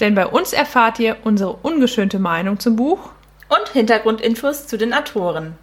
[0.00, 3.10] Denn bei uns erfahrt ihr unsere ungeschönte Meinung zum Buch
[3.48, 5.56] und Hintergrundinfos zu den Autoren.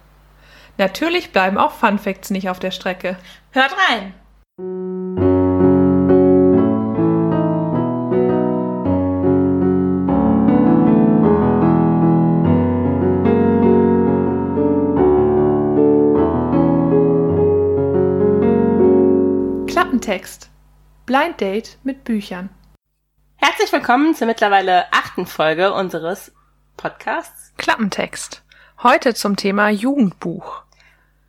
[0.78, 3.16] Natürlich bleiben auch Fun Facts nicht auf der Strecke.
[3.52, 4.12] Hört rein!
[19.66, 20.50] Klappentext.
[21.06, 22.50] Blind Date mit Büchern.
[23.38, 26.32] Herzlich willkommen zur mittlerweile achten Folge unseres
[26.76, 28.42] Podcasts Klappentext.
[28.82, 30.62] Heute zum Thema Jugendbuch.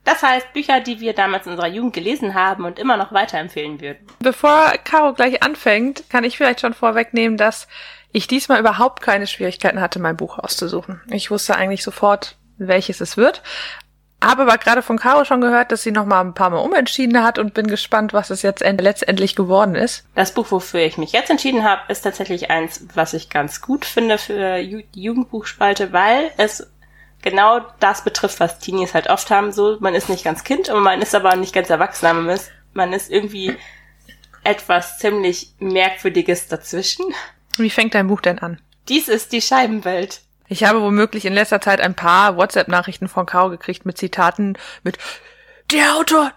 [0.03, 3.81] Das heißt Bücher, die wir damals in unserer Jugend gelesen haben und immer noch weiterempfehlen
[3.81, 4.08] würden.
[4.19, 7.67] Bevor Caro gleich anfängt, kann ich vielleicht schon vorwegnehmen, dass
[8.13, 11.02] ich diesmal überhaupt keine Schwierigkeiten hatte, mein Buch auszusuchen.
[11.11, 13.44] Ich wusste eigentlich sofort, welches es wird.
[14.23, 17.23] Habe aber gerade von Caro schon gehört, dass sie noch mal ein paar Mal umentschieden
[17.23, 20.05] hat und bin gespannt, was es jetzt letztendlich geworden ist.
[20.15, 23.85] Das Buch, wofür ich mich jetzt entschieden habe, ist tatsächlich eins, was ich ganz gut
[23.85, 26.67] finde für die Jugendbuchspalte, weil es
[27.21, 29.51] genau das betrifft, was Teenies halt oft haben.
[29.51, 32.05] So, man ist nicht ganz Kind und man ist aber nicht ganz erwachsen.
[32.07, 33.55] Man ist, man ist irgendwie
[34.43, 37.05] etwas ziemlich Merkwürdiges dazwischen.
[37.57, 38.59] Wie fängt dein Buch denn an?
[38.88, 40.21] Dies ist die Scheibenwelt.
[40.48, 44.98] Ich habe womöglich in letzter Zeit ein paar WhatsApp-Nachrichten von Caro gekriegt mit Zitaten mit
[45.72, 46.31] Der Autor!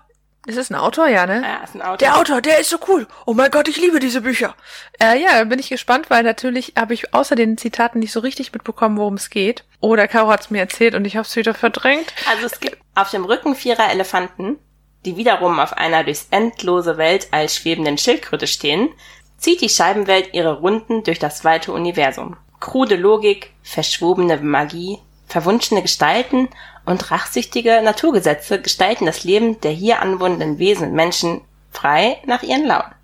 [0.46, 1.06] Ist es ein Autor?
[1.06, 1.42] Ja, ne?
[1.42, 1.98] Ja, ist ein Autor.
[1.98, 3.06] Der Autor, der ist so cool.
[3.26, 4.54] Oh mein Gott, ich liebe diese Bücher.
[4.98, 8.50] Äh, ja, bin ich gespannt, weil natürlich habe ich außer den Zitaten nicht so richtig
[8.52, 9.64] mitbekommen, worum es geht.
[9.80, 12.14] Oder Caro hat es mir erzählt und ich habe es wieder verdrängt.
[12.30, 14.58] Also es gibt auf dem Rücken vierer Elefanten,
[15.04, 18.88] die wiederum auf einer durchs endlose Weltall schwebenden Schildkröte stehen,
[19.36, 22.38] zieht die Scheibenwelt ihre Runden durch das weite Universum.
[22.60, 26.48] Krude Logik, verschwobene Magie, verwunschene Gestalten
[26.84, 32.66] und rachsüchtige Naturgesetze gestalten das Leben der hier anwohnenden Wesen und Menschen frei nach ihren
[32.66, 32.94] Launen.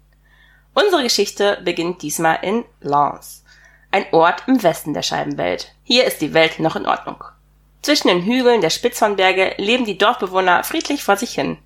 [0.74, 3.44] Unsere Geschichte beginnt diesmal in Lens,
[3.90, 5.72] ein Ort im Westen der Scheibenwelt.
[5.84, 7.24] Hier ist die Welt noch in Ordnung.
[7.80, 11.56] Zwischen den Hügeln der Spitzhornberge leben die Dorfbewohner friedlich vor sich hin.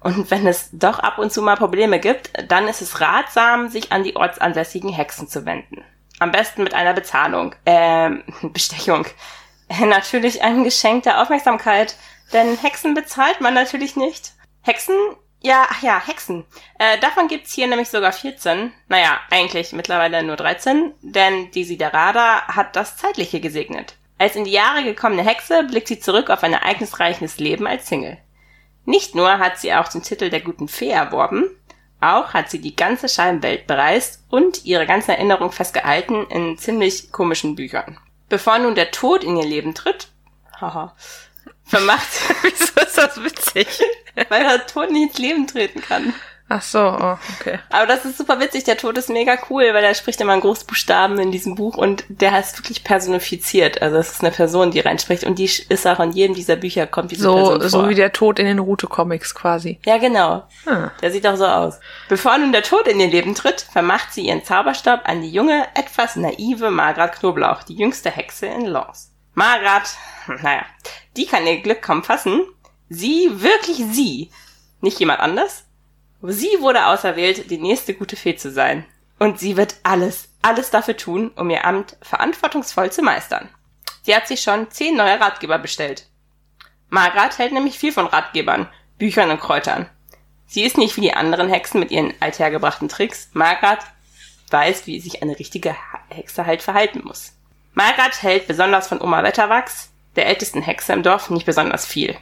[0.00, 3.92] Und wenn es doch ab und zu mal Probleme gibt, dann ist es ratsam, sich
[3.92, 5.84] an die ortsansässigen Hexen zu wenden.
[6.18, 9.06] Am besten mit einer Bezahlung, ähm, Bestechung.
[9.80, 11.96] Natürlich ein Geschenk der Aufmerksamkeit,
[12.32, 14.32] denn Hexen bezahlt man natürlich nicht.
[14.62, 14.96] Hexen?
[15.40, 16.44] Ja, ach ja, Hexen.
[16.78, 18.72] Äh, davon gibt's hier nämlich sogar 14.
[18.88, 23.96] Naja, eigentlich mittlerweile nur 13, denn die Siderada hat das Zeitliche gesegnet.
[24.18, 28.18] Als in die Jahre gekommene Hexe blickt sie zurück auf ein ereignisreiches Leben als Single.
[28.86, 31.50] Nicht nur hat sie auch den Titel der guten Fee erworben,
[32.00, 37.56] auch hat sie die ganze Scheibenwelt bereist und ihre ganzen Erinnerungen festgehalten in ziemlich komischen
[37.56, 37.98] Büchern.
[38.28, 40.08] Bevor nun der Tod in ihr Leben tritt,
[40.60, 40.94] haha,
[41.64, 42.08] vermacht,
[42.42, 43.66] wieso ist das witzig?
[44.28, 46.14] Weil der Tod nicht ins Leben treten kann.
[46.48, 47.58] Ach so, oh, okay.
[47.70, 48.62] Aber das ist super witzig.
[48.62, 52.04] Der Tod ist mega cool, weil er spricht immer in Großbuchstaben in diesem Buch und
[52.08, 53.82] der heißt wirklich personifiziert.
[53.82, 56.86] Also es ist eine Person, die reinspricht und die ist auch in jedem dieser Bücher
[56.86, 57.68] kommt diese so, Person vor.
[57.68, 59.80] So wie der Tod in den Route-Comics quasi.
[59.84, 60.44] Ja, genau.
[60.64, 60.90] Hm.
[61.02, 61.80] Der sieht auch so aus.
[62.08, 65.66] Bevor nun der Tod in ihr Leben tritt, vermacht sie ihren Zauberstab an die junge,
[65.74, 69.12] etwas naive Margret Knoblauch, die jüngste Hexe in Lens.
[69.34, 69.96] Margret,
[70.42, 70.64] naja,
[71.16, 72.42] die kann ihr Glück kaum fassen.
[72.88, 74.30] Sie, wirklich sie,
[74.80, 75.65] nicht jemand anders,
[76.28, 78.84] Sie wurde auserwählt, die nächste gute Fee zu sein.
[79.18, 83.48] Und sie wird alles, alles dafür tun, um ihr Amt verantwortungsvoll zu meistern.
[84.02, 86.06] Sie hat sich schon zehn neue Ratgeber bestellt.
[86.88, 89.88] Margret hält nämlich viel von Ratgebern, Büchern und Kräutern.
[90.46, 93.30] Sie ist nicht wie die anderen Hexen mit ihren althergebrachten Tricks.
[93.32, 93.80] Margret
[94.50, 95.76] weiß, wie sich eine richtige
[96.08, 97.32] Hexe halt verhalten muss.
[97.74, 102.16] Margret hält besonders von Oma Wetterwachs, der ältesten Hexe im Dorf, nicht besonders viel.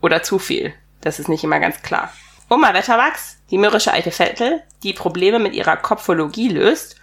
[0.00, 0.72] Oder zu viel.
[1.00, 2.12] Das ist nicht immer ganz klar.
[2.48, 6.96] Oma Wetterwachs, die mürrische alte Vettel, die Probleme mit ihrer Kopfologie löst,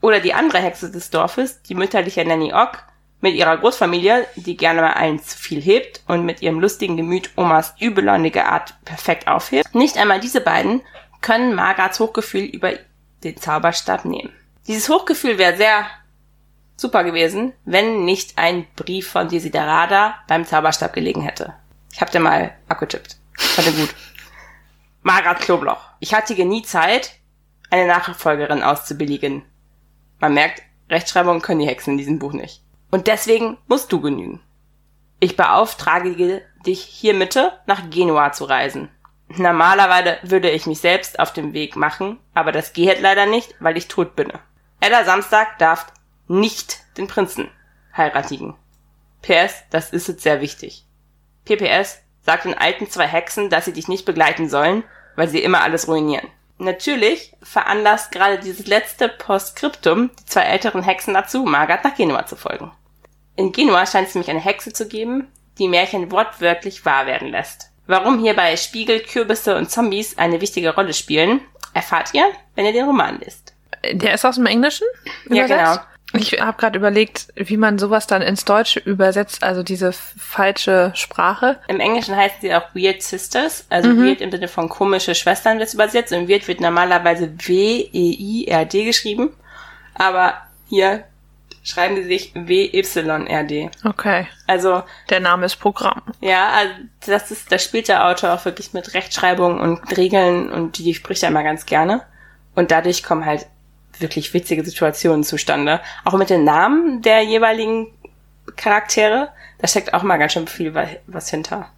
[0.00, 2.84] oder die andere Hexe des Dorfes, die mütterliche Nanny Ock,
[3.20, 7.30] mit ihrer Großfamilie, die gerne mal allen zu viel hebt und mit ihrem lustigen Gemüt
[7.36, 9.74] Omas übellaunige Art perfekt aufhebt.
[9.74, 10.82] Nicht einmal diese beiden
[11.20, 12.72] können Margarets Hochgefühl über
[13.22, 14.32] den Zauberstab nehmen.
[14.66, 15.86] Dieses Hochgefühl wäre sehr
[16.76, 21.54] super gewesen, wenn nicht ein Brief von Desiderada beim Zauberstab gelegen hätte.
[21.92, 23.16] Ich hab dir mal abgetippt.
[23.34, 23.94] Fand gut.
[25.02, 25.80] Margaret Klobloch.
[26.00, 27.12] Ich hatte nie Zeit,
[27.70, 29.44] eine Nachfolgerin auszubilligen.
[30.20, 32.62] Man merkt Rechtschreibung können die Hexen in diesem Buch nicht.
[32.90, 34.40] Und deswegen musst du genügen.
[35.20, 38.88] Ich beauftrage dich hiermit nach Genua zu reisen.
[39.28, 43.76] Normalerweise würde ich mich selbst auf den Weg machen, aber das geht leider nicht, weil
[43.76, 44.32] ich tot bin.
[44.80, 45.86] Ella Samstag darf
[46.28, 47.48] nicht den Prinzen
[47.96, 48.54] heiratigen.
[49.22, 50.84] PS, das ist jetzt sehr wichtig.
[51.44, 54.84] PPS, sagt den alten zwei Hexen, dass sie dich nicht begleiten sollen,
[55.16, 56.28] weil sie immer alles ruinieren.
[56.58, 62.36] Natürlich veranlasst gerade dieses letzte Postskriptum die zwei älteren Hexen dazu, Margaret nach Genua zu
[62.36, 62.70] folgen.
[63.34, 65.28] In Genua scheint es nämlich eine Hexe zu geben,
[65.58, 67.70] die Märchen wortwörtlich wahr werden lässt.
[67.86, 71.40] Warum hierbei Spiegel, Kürbisse und Zombies eine wichtige Rolle spielen,
[71.74, 73.54] erfahrt ihr, wenn ihr den Roman liest.
[73.92, 74.86] Der ist aus dem Englischen?
[75.28, 75.76] Ja, genau.
[76.14, 81.58] Ich habe gerade überlegt, wie man sowas dann ins Deutsche übersetzt, also diese falsche Sprache.
[81.68, 84.06] Im Englischen heißen sie auch Weird Sisters, also mhm.
[84.06, 86.12] Weird im Sinne von komische Schwestern wird übersetzt.
[86.12, 89.30] Und Weird wird normalerweise W-E-I-R-D geschrieben,
[89.94, 90.34] aber
[90.68, 91.04] hier
[91.62, 93.70] schreiben sie sich W-Y-R-D.
[93.84, 94.26] Okay.
[94.46, 94.82] Also.
[95.10, 96.02] Der Name ist Programm.
[96.20, 96.72] Ja, also
[97.06, 101.22] das ist, da spielt der Autor auch wirklich mit Rechtschreibung und Regeln und die spricht
[101.22, 102.02] er immer ganz gerne.
[102.54, 103.46] Und dadurch kommen halt
[104.02, 105.80] wirklich witzige Situationen zustande.
[106.04, 107.88] Auch mit den Namen der jeweiligen
[108.56, 109.28] Charaktere,
[109.58, 110.74] da steckt auch mal ganz schön viel
[111.06, 111.70] was hinter.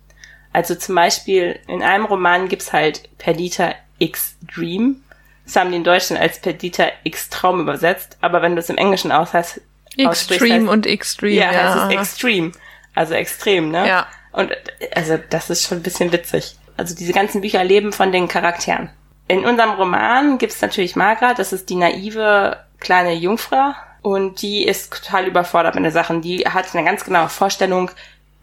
[0.53, 5.03] Also zum Beispiel in einem Roman gibt's halt Perdita X Dream.
[5.45, 8.79] Das haben die in Deutschen als Perdita X Traum übersetzt, aber wenn du es im
[8.79, 9.61] Englischen aus heißt,
[9.97, 11.35] Extreme und Extreme.
[11.35, 12.53] Ja, ja, heißt es Extreme.
[12.95, 13.87] Also extrem, ne?
[13.87, 14.07] Ja.
[14.33, 14.53] Und
[14.95, 16.57] also das ist schon ein bisschen witzig.
[16.77, 18.91] Also diese ganzen Bücher leben von den Charakteren.
[19.27, 24.93] In unserem Roman gibt's natürlich Margaret, das ist die naive kleine Jungfrau und die ist
[24.93, 26.21] total überfordert mit den Sachen.
[26.21, 27.91] Die hat eine ganz genaue Vorstellung,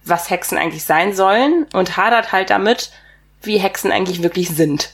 [0.03, 2.91] was Hexen eigentlich sein sollen und hadert halt damit,
[3.43, 4.91] wie Hexen eigentlich wirklich sind.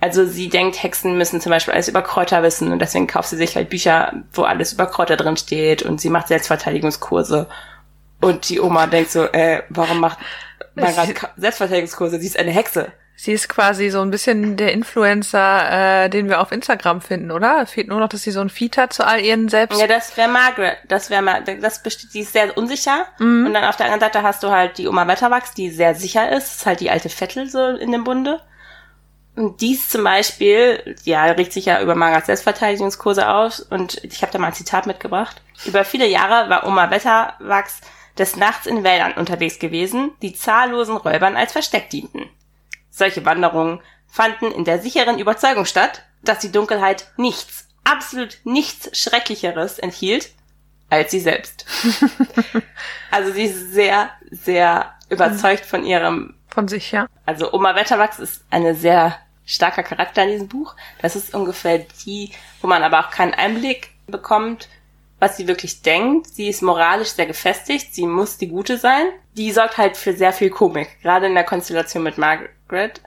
[0.00, 3.36] Also sie denkt, Hexen müssen zum Beispiel alles über Kräuter wissen und deswegen kauft sie
[3.36, 7.46] sich halt Bücher, wo alles über Kräuter drin steht und sie macht Selbstverteidigungskurse.
[8.20, 10.18] Und die Oma denkt so, äh, warum macht
[10.74, 12.18] Margaret Selbstverteidigungskurse?
[12.18, 12.92] Sie ist eine Hexe.
[13.22, 17.60] Sie ist quasi so ein bisschen der Influencer, äh, den wir auf Instagram finden, oder?
[17.60, 19.78] Es fehlt nur noch, dass sie so ein Feed hat zu all ihren selbst.
[19.78, 20.78] Ja, das wäre Margaret.
[20.88, 23.04] Das wäre mal, das besteht, die ist sehr unsicher.
[23.18, 23.44] Mhm.
[23.44, 26.30] Und dann auf der anderen Seite hast du halt die Oma Wetterwachs, die sehr sicher
[26.32, 26.44] ist.
[26.44, 28.40] Das ist halt die alte Vettel so in dem Bunde.
[29.36, 33.60] Und dies zum Beispiel, ja, regt sich ja über Margarets Selbstverteidigungskurse aus.
[33.60, 35.42] Und ich habe da mal ein Zitat mitgebracht.
[35.66, 37.82] Über viele Jahre war Oma Wetterwachs
[38.16, 42.30] des Nachts in Wäldern unterwegs gewesen, die zahllosen Räubern als Versteck dienten.
[42.90, 49.78] Solche Wanderungen fanden in der sicheren Überzeugung statt, dass die Dunkelheit nichts, absolut nichts Schrecklicheres
[49.78, 50.30] enthielt
[50.90, 51.64] als sie selbst.
[53.10, 56.34] also sie ist sehr, sehr überzeugt von ihrem...
[56.48, 57.06] Von sich, ja.
[57.24, 59.16] Also Oma Wetterwachs ist eine sehr
[59.46, 60.74] starker Charakter in diesem Buch.
[61.00, 64.68] Das ist ungefähr die, wo man aber auch keinen Einblick bekommt,
[65.20, 66.26] was sie wirklich denkt.
[66.26, 69.06] Sie ist moralisch sehr gefestigt, sie muss die Gute sein.
[69.36, 73.00] Die sorgt halt für sehr viel Komik, gerade in der Konstellation mit Margaret.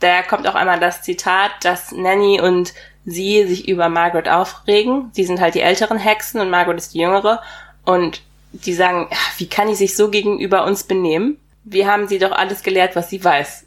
[0.00, 2.74] Da kommt auch einmal das Zitat, dass Nanny und
[3.04, 5.10] sie sich über Margaret aufregen.
[5.12, 7.40] Sie sind halt die älteren Hexen und Margaret ist die jüngere.
[7.84, 9.08] Und die sagen,
[9.38, 11.38] wie kann ich sich so gegenüber uns benehmen?
[11.64, 13.64] Wir haben sie doch alles gelehrt, was sie weiß.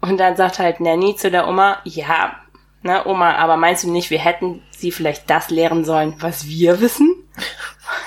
[0.00, 2.36] Und dann sagt halt Nanny zu der Oma, ja,
[2.82, 6.80] Ne, Oma, aber meinst du nicht, wir hätten sie vielleicht das lehren sollen, was wir
[6.80, 7.14] wissen?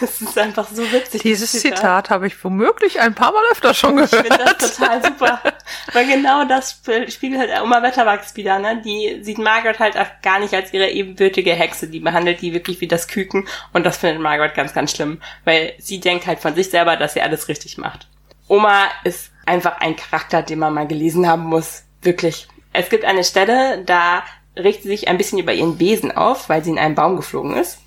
[0.01, 1.21] Es ist einfach so witzig.
[1.21, 4.13] Dieses Zitat, Zitat habe ich womöglich ein paar Mal öfter schon gehört.
[4.13, 5.41] Ich finde das total super.
[5.93, 8.81] Weil genau das spiegelt halt Oma Wetterwachs wieder, ne?
[8.83, 11.87] Die sieht Margaret halt auch gar nicht als ihre ebenbürtige Hexe.
[11.87, 13.47] Die behandelt die wirklich wie das Küken.
[13.73, 15.21] Und das findet Margaret ganz, ganz schlimm.
[15.43, 18.07] Weil sie denkt halt von sich selber, dass sie alles richtig macht.
[18.47, 21.83] Oma ist einfach ein Charakter, den man mal gelesen haben muss.
[22.01, 22.47] Wirklich.
[22.71, 24.23] Es gibt eine Stelle, da
[24.59, 27.55] regt sie sich ein bisschen über ihren Besen auf, weil sie in einen Baum geflogen
[27.55, 27.79] ist.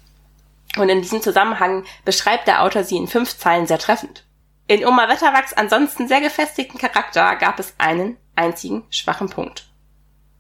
[0.77, 4.25] Und in diesem Zusammenhang beschreibt der Autor sie in fünf Zeilen sehr treffend.
[4.67, 9.69] In Oma Wetterwachs ansonsten sehr gefestigten Charakter gab es einen einzigen schwachen Punkt.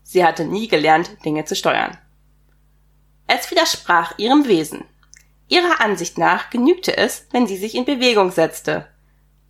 [0.03, 1.99] Sie hatte nie gelernt, Dinge zu steuern.
[3.27, 4.85] Es widersprach ihrem Wesen.
[5.49, 8.89] Ihrer Ansicht nach genügte es, wenn sie sich in Bewegung setzte.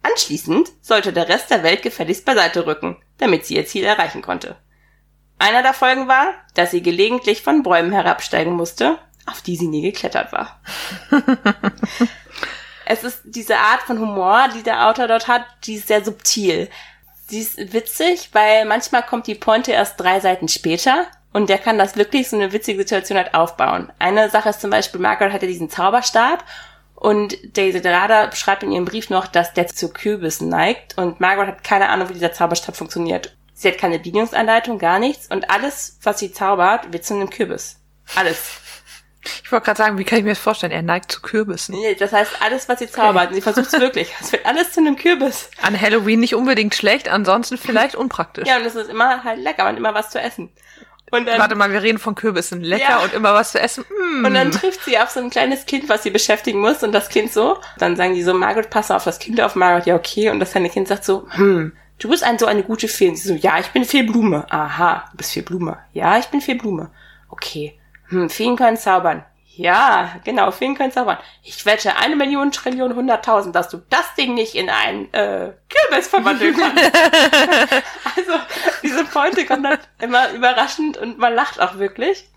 [0.03, 4.57] Anschließend sollte der Rest der Welt gefälligst beiseite rücken, damit sie ihr Ziel erreichen konnte.
[5.43, 8.97] Einer der Folgen war, dass sie gelegentlich von Bäumen herabsteigen musste,
[9.27, 10.61] auf die sie nie geklettert war.
[12.87, 16.71] es ist diese Art von Humor, die der Autor dort hat, die ist sehr subtil.
[17.27, 21.77] Sie ist witzig, weil manchmal kommt die Pointe erst drei Seiten später und der kann
[21.77, 23.91] das wirklich so eine witzige Situation halt aufbauen.
[23.99, 26.45] Eine Sache ist zum Beispiel, Margaret hatte diesen Zauberstab
[26.95, 31.49] und Daisy Derada beschreibt in ihrem Brief noch, dass der zu Kürbissen neigt und Margaret
[31.49, 33.37] hat keine Ahnung, wie dieser Zauberstab funktioniert.
[33.63, 35.29] Sie hat keine Bedienungsanleitung, gar nichts.
[35.29, 37.79] Und alles, was sie zaubert, wird zu einem Kürbis.
[38.17, 38.59] Alles.
[39.45, 40.73] Ich wollte gerade sagen, wie kann ich mir das vorstellen?
[40.73, 41.77] Er neigt zu Kürbissen.
[41.77, 43.35] Nee, das heißt, alles, was sie zaubert, okay.
[43.37, 44.13] sie versucht es wirklich.
[44.21, 45.49] Es wird alles zu einem Kürbis.
[45.61, 48.49] An Halloween nicht unbedingt schlecht, ansonsten vielleicht unpraktisch.
[48.49, 50.51] Ja, und es ist immer halt lecker und immer was zu essen.
[51.13, 52.63] Und dann, Warte mal, wir reden von Kürbissen.
[52.63, 52.99] Lecker ja.
[52.99, 53.85] und immer was zu essen.
[53.91, 54.25] Mm.
[54.25, 57.11] Und dann trifft sie auf so ein kleines Kind, was sie beschäftigen muss und das
[57.11, 57.59] Kind so.
[57.79, 60.31] Dann sagen die so, Margaret, pass auf das Kind auf, Margaret, ja okay.
[60.31, 63.09] Und das kleine Kind sagt so, hm, du bist ein so eine gute Fee.
[63.09, 64.47] Und sie so, ja, ich bin Fehlblume.
[64.51, 65.79] Aha, du bist Fehlblume.
[65.93, 66.91] Ja, ich bin Fehlblume.
[67.29, 67.79] Okay.
[68.09, 69.25] Hm, Feen können zaubern.
[69.55, 71.19] Ja, genau, Feen können zaubern.
[71.43, 76.09] Ich wette eine Million, Trillion, hunderttausend, dass du das Ding nicht in ein äh, Kürbis
[76.09, 76.85] verwandeln kannst.
[78.17, 78.33] also,
[78.83, 82.31] diese Pointe kommt dann immer überraschend und man lacht auch wirklich.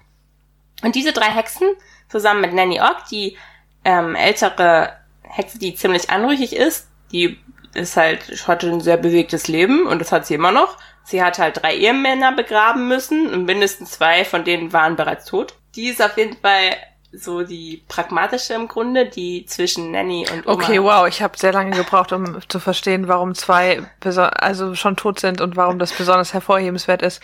[0.83, 1.69] Und diese drei Hexen,
[2.09, 3.37] zusammen mit Nanny Ogg, die
[3.85, 7.39] ähm, ältere Hexe, die ziemlich anrüchig ist, die
[7.75, 10.77] ist halt, hatte ein sehr bewegtes Leben und das hat sie immer noch.
[11.03, 15.53] Sie hat halt drei Ehemänner begraben müssen und mindestens zwei von denen waren bereits tot.
[15.75, 16.75] Die ist auf jeden Fall
[17.11, 20.55] so die pragmatische im Grunde, die zwischen Nanny und Oma.
[20.55, 25.19] Okay, wow, ich habe sehr lange gebraucht, um zu verstehen, warum zwei also schon tot
[25.19, 27.21] sind und warum das besonders hervorhebenswert ist.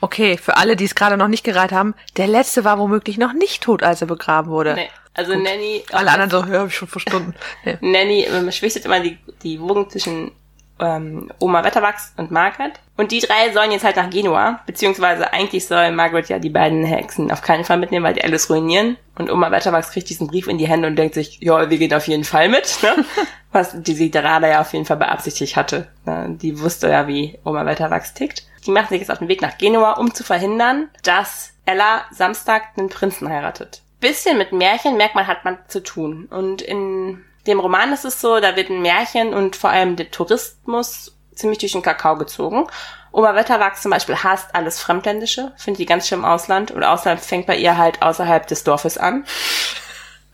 [0.00, 3.32] Okay, für alle, die es gerade noch nicht gereiht haben, der letzte war womöglich noch
[3.32, 4.74] nicht tot, als er begraben wurde.
[4.74, 4.90] Nee.
[5.14, 5.44] Also Gut.
[5.44, 5.84] Nanny.
[5.92, 7.34] Alle anderen so, hab ich schon verstanden.
[7.64, 7.74] Ja.
[7.80, 10.32] Nanny ähm, schwichtet immer die, die Wogen zwischen
[10.80, 12.72] ähm, Oma Wetterwachs und Margaret.
[12.96, 16.84] Und die drei sollen jetzt halt nach Genua, beziehungsweise eigentlich soll Margaret ja die beiden
[16.84, 18.96] Hexen auf keinen Fall mitnehmen, weil die alles ruinieren.
[19.16, 21.94] Und Oma Wetterwachs kriegt diesen Brief in die Hände und denkt sich, ja, wir gehen
[21.94, 23.04] auf jeden Fall mit, ne?
[23.52, 25.86] Was die Siderada ja auf jeden Fall beabsichtigt hatte.
[26.04, 26.36] Ne?
[26.42, 28.44] Die wusste ja, wie Oma Wetterwachs tickt.
[28.66, 32.64] Die machen sich jetzt auf den Weg nach Genua, um zu verhindern, dass Ella Samstag
[32.76, 33.83] einen Prinzen heiratet.
[34.04, 36.26] Bisschen mit Märchen merkt man, hat man zu tun.
[36.26, 40.10] Und in dem Roman ist es so, da wird ein Märchen und vor allem der
[40.10, 42.66] Tourismus ziemlich durch den Kakao gezogen.
[43.12, 47.46] Oberwetterwachs zum Beispiel hasst alles Fremdländische, findet die ganz schön im Ausland und außerdem fängt
[47.46, 49.24] bei ihr halt außerhalb des Dorfes an.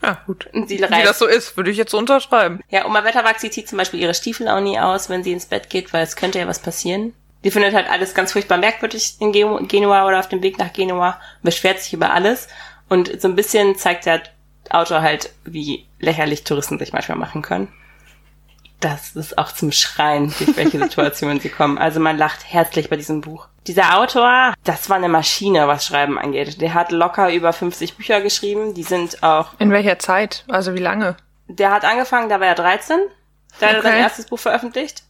[0.03, 0.49] Ja, gut.
[0.51, 2.59] Und sie Wie das so ist, würde ich jetzt so unterschreiben.
[2.67, 5.45] Ja, Oma Wetterwachs, sie zieht zum Beispiel ihre Stiefel auch nie aus, wenn sie ins
[5.45, 7.13] Bett geht, weil es könnte ja was passieren.
[7.45, 11.19] Die findet halt alles ganz furchtbar merkwürdig in Genua oder auf dem Weg nach Genua,
[11.41, 12.49] beschwert sich über alles.
[12.91, 14.21] Und so ein bisschen zeigt der
[14.69, 17.69] Autor halt, wie lächerlich Touristen sich manchmal machen können.
[18.81, 21.77] Das ist auch zum Schreien, durch welche Situationen sie kommen.
[21.77, 23.47] Also man lacht herzlich bei diesem Buch.
[23.65, 26.59] Dieser Autor, das war eine Maschine, was Schreiben angeht.
[26.59, 28.73] Der hat locker über 50 Bücher geschrieben.
[28.73, 29.53] Die sind auch.
[29.57, 30.43] In welcher Zeit?
[30.49, 31.15] Also wie lange?
[31.47, 32.99] Der hat angefangen, da war er 13.
[33.61, 35.03] Da hat er sein erstes Buch veröffentlicht.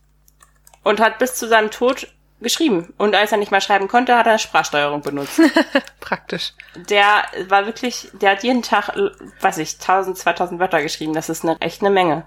[0.84, 2.08] Und hat bis zu seinem Tod
[2.42, 2.94] geschrieben.
[2.98, 5.40] Und als er nicht mehr schreiben konnte, hat er Sprachsteuerung benutzt.
[6.00, 6.54] Praktisch.
[6.90, 8.96] Der war wirklich, der hat jeden Tag,
[9.42, 11.14] weiß ich, 1000, 2000 Wörter geschrieben.
[11.14, 12.24] Das ist eine, echt eine Menge.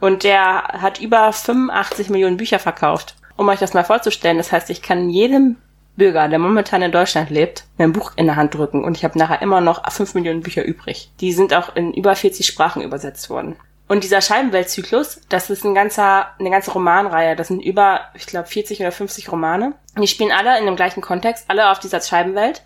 [0.00, 3.16] Und der hat über 85 Millionen Bücher verkauft.
[3.36, 5.56] Um euch das mal vorzustellen, das heißt, ich kann jedem
[5.96, 9.18] Bürger, der momentan in Deutschland lebt, ein Buch in der Hand drücken und ich habe
[9.18, 11.10] nachher immer noch 5 Millionen Bücher übrig.
[11.20, 13.56] Die sind auch in über 40 Sprachen übersetzt worden.
[13.88, 17.36] Und dieser Scheibenweltzyklus, das ist ein ganzer, eine ganze Romanreihe.
[17.36, 19.74] Das sind über, ich glaube, 40 oder 50 Romane.
[19.96, 22.62] Die spielen alle in dem gleichen Kontext, alle auf dieser Scheibenwelt.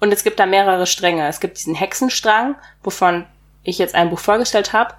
[0.00, 1.26] Und es gibt da mehrere Stränge.
[1.26, 3.26] Es gibt diesen Hexenstrang, wovon
[3.64, 4.94] ich jetzt ein Buch vorgestellt habe.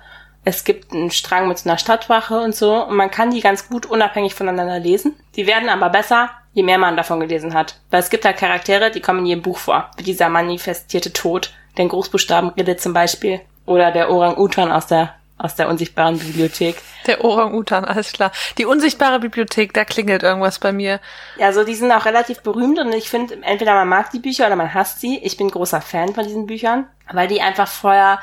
[0.46, 2.86] Es gibt einen Strang mit einer Stadtwache und so.
[2.86, 5.16] Und man kann die ganz gut unabhängig voneinander lesen.
[5.36, 7.80] Die werden aber besser, je mehr man davon gelesen hat.
[7.90, 9.90] Weil es gibt da Charaktere, die kommen in jedem Buch vor.
[9.96, 13.40] Wie dieser manifestierte Tod, den Großbuchstaben Rede zum Beispiel.
[13.66, 16.78] Oder der Orang-Utan aus der aus der unsichtbaren Bibliothek.
[17.06, 18.32] Der Orang-Utan, alles klar.
[18.58, 21.02] Die unsichtbare Bibliothek, da klingelt irgendwas bei mir.
[21.38, 24.48] Ja, so die sind auch relativ berühmt und ich finde, entweder man mag die Bücher
[24.48, 25.18] oder man hasst sie.
[25.18, 28.20] Ich bin großer Fan von diesen Büchern, weil die einfach vorher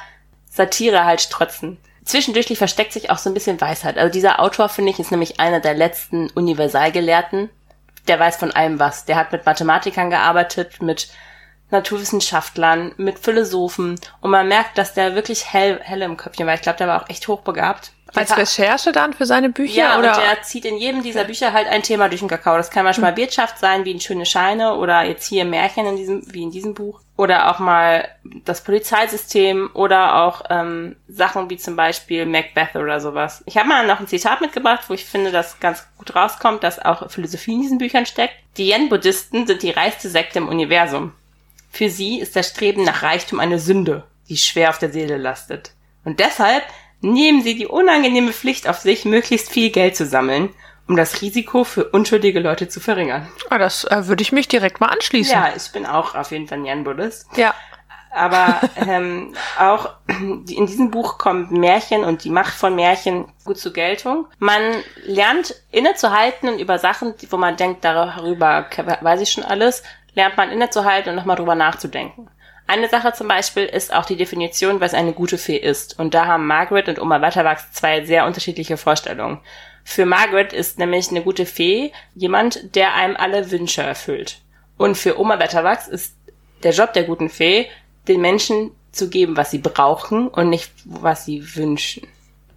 [0.50, 1.76] Satire halt strotzen.
[2.04, 3.98] Zwischendurch versteckt sich auch so ein bisschen Weisheit.
[3.98, 7.50] Also dieser Autor, finde ich, ist nämlich einer der letzten Universalgelehrten.
[8.08, 9.04] Der weiß von allem was.
[9.04, 11.08] Der hat mit Mathematikern gearbeitet, mit
[11.70, 16.54] Naturwissenschaftlern, mit Philosophen und man merkt, dass der wirklich hell, hell im Köpfchen war.
[16.54, 17.92] Ich glaube, der war auch echt hochbegabt.
[18.14, 19.76] Als Recherche dann für seine Bücher?
[19.76, 20.16] Ja, oder?
[20.16, 22.56] und der zieht in jedem dieser Bücher halt ein Thema durch den Kakao.
[22.56, 23.18] Das kann manchmal hm.
[23.18, 26.74] Wirtschaft sein, wie in Schöne Scheine oder jetzt hier Märchen in diesem, wie in diesem
[26.74, 27.00] Buch.
[27.16, 28.08] Oder auch mal
[28.44, 33.42] das Polizeisystem oder auch ähm, Sachen wie zum Beispiel Macbeth oder sowas.
[33.46, 36.78] Ich habe mal noch ein Zitat mitgebracht, wo ich finde, dass ganz gut rauskommt, dass
[36.78, 38.34] auch Philosophie in diesen Büchern steckt.
[38.56, 41.12] Die Yen-Buddhisten sind die reichste Sekte im Universum.
[41.70, 45.72] Für sie ist das Streben nach Reichtum eine Sünde, die schwer auf der Seele lastet.
[46.04, 46.64] Und deshalb
[47.00, 50.50] nehmen sie die unangenehme Pflicht auf sich, möglichst viel Geld zu sammeln,
[50.88, 53.28] um das Risiko für unschuldige Leute zu verringern.
[53.48, 55.32] Ah, das äh, würde ich mich direkt mal anschließen.
[55.32, 57.28] Ja, ich bin auch auf jeden Fall ein Jan-Buddhist.
[57.36, 57.54] Ja.
[58.12, 63.72] Aber ähm, auch in diesem Buch kommt Märchen und die Macht von Märchen gut zur
[63.72, 64.26] Geltung.
[64.40, 64.60] Man
[65.04, 68.66] lernt innezuhalten und über Sachen, wo man denkt, darüber
[69.00, 72.28] weiß ich schon alles, lernt man innezuhalten und nochmal drüber nachzudenken.
[72.66, 75.98] Eine Sache zum Beispiel ist auch die Definition, was eine gute Fee ist.
[75.98, 79.40] Und da haben Margaret und Oma Wetterwachs zwei sehr unterschiedliche Vorstellungen.
[79.82, 84.38] Für Margaret ist nämlich eine gute Fee jemand, der einem alle Wünsche erfüllt.
[84.76, 86.14] Und für Oma Wetterwachs ist
[86.62, 87.68] der Job der guten Fee,
[88.06, 92.06] den Menschen zu geben, was sie brauchen und nicht, was sie wünschen.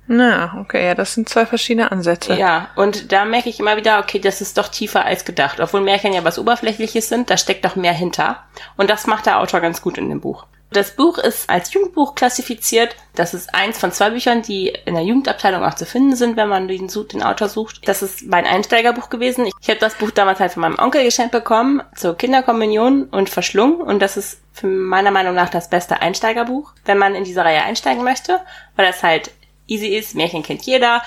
[0.06, 2.34] Na, okay, ja, das sind zwei verschiedene Ansätze.
[2.36, 5.60] Ja, und da merke ich immer wieder, okay, das ist doch tiefer als gedacht.
[5.62, 8.44] Obwohl Märchen ja was Oberflächliches sind, da steckt doch mehr hinter.
[8.76, 10.46] Und das macht der Autor ganz gut in dem Buch.
[10.74, 12.96] Das Buch ist als Jugendbuch klassifiziert.
[13.16, 16.50] Das ist eins von zwei Büchern, die in der Jugendabteilung auch zu finden sind, wenn
[16.50, 17.88] man den, den Autor sucht.
[17.88, 19.46] Das ist mein Einsteigerbuch gewesen.
[19.46, 23.30] Ich, ich habe das Buch damals halt von meinem Onkel geschenkt bekommen zur Kinderkommunion und
[23.30, 23.82] verschlungen.
[23.82, 27.64] Und das ist für meiner Meinung nach das beste Einsteigerbuch, wenn man in diese Reihe
[27.64, 28.40] einsteigen möchte,
[28.76, 29.32] weil das halt
[29.68, 30.16] easy ist.
[30.16, 31.02] Märchen kennt jeder,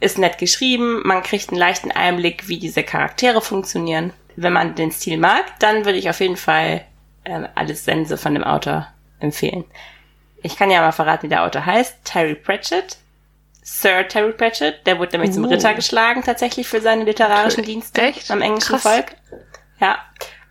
[0.00, 4.12] ist nett geschrieben, man kriegt einen leichten Einblick, wie diese Charaktere funktionieren.
[4.36, 6.84] Wenn man den Stil mag, dann würde ich auf jeden Fall
[7.24, 8.88] äh, alles Sense von dem Autor
[9.18, 9.64] empfehlen.
[10.42, 12.04] Ich kann ja mal verraten, wie der Autor heißt.
[12.04, 12.96] Terry Pratchett.
[13.62, 14.86] Sir Terry Pratchett.
[14.86, 15.34] Der wurde nämlich uh.
[15.34, 18.30] zum Ritter geschlagen, tatsächlich für seine literarischen Dienste Echt?
[18.30, 18.82] am englischen Krass.
[18.82, 19.16] Volk.
[19.78, 19.98] Ja.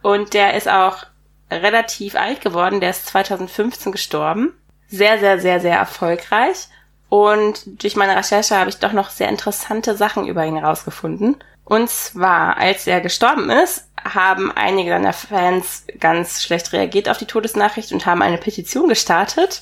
[0.01, 1.05] Und der ist auch
[1.49, 2.79] relativ alt geworden.
[2.79, 4.53] Der ist 2015 gestorben.
[4.87, 6.67] Sehr, sehr, sehr, sehr erfolgreich.
[7.09, 11.37] Und durch meine Recherche habe ich doch noch sehr interessante Sachen über ihn herausgefunden.
[11.65, 17.25] Und zwar, als er gestorben ist, haben einige seiner Fans ganz schlecht reagiert auf die
[17.25, 19.61] Todesnachricht und haben eine Petition gestartet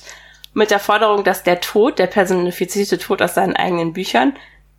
[0.54, 4.36] mit der Forderung, dass der Tod, der personifizierte Tod aus seinen eigenen Büchern,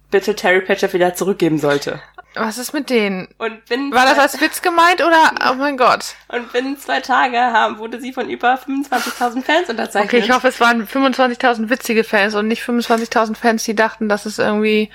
[0.09, 2.01] bitte Terry Pratchett wieder zurückgeben sollte.
[2.35, 3.27] Was ist mit denen?
[3.37, 5.31] Und binnen War das als Witz gemeint oder?
[5.49, 6.15] Oh mein Gott.
[6.27, 10.13] und binnen zwei Tage haben, wurde sie von über 25.000 Fans unterzeichnet.
[10.13, 14.25] Okay, ich hoffe, es waren 25.000 witzige Fans und nicht 25.000 Fans, die dachten, dass
[14.25, 14.91] es irgendwie.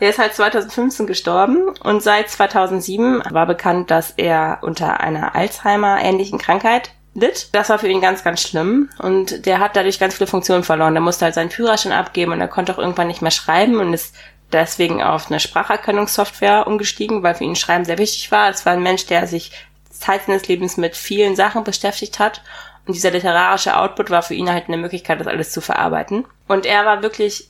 [0.00, 6.38] Der ist halt 2015 gestorben und seit 2007 war bekannt, dass er unter einer Alzheimer-ähnlichen
[6.38, 7.50] Krankheit litt.
[7.52, 10.94] Das war für ihn ganz, ganz schlimm und der hat dadurch ganz viele Funktionen verloren.
[10.94, 13.92] Der musste halt seinen Führerschein abgeben und er konnte auch irgendwann nicht mehr schreiben und
[13.92, 14.16] ist
[14.52, 18.50] deswegen auf eine Spracherkennungssoftware umgestiegen, weil für ihn Schreiben sehr wichtig war.
[18.50, 19.52] Es war ein Mensch, der sich
[19.90, 22.42] Zeit seines Lebens mit vielen Sachen beschäftigt hat
[22.86, 26.24] und dieser literarische Output war für ihn halt eine Möglichkeit, das alles zu verarbeiten.
[26.48, 27.48] Und er war wirklich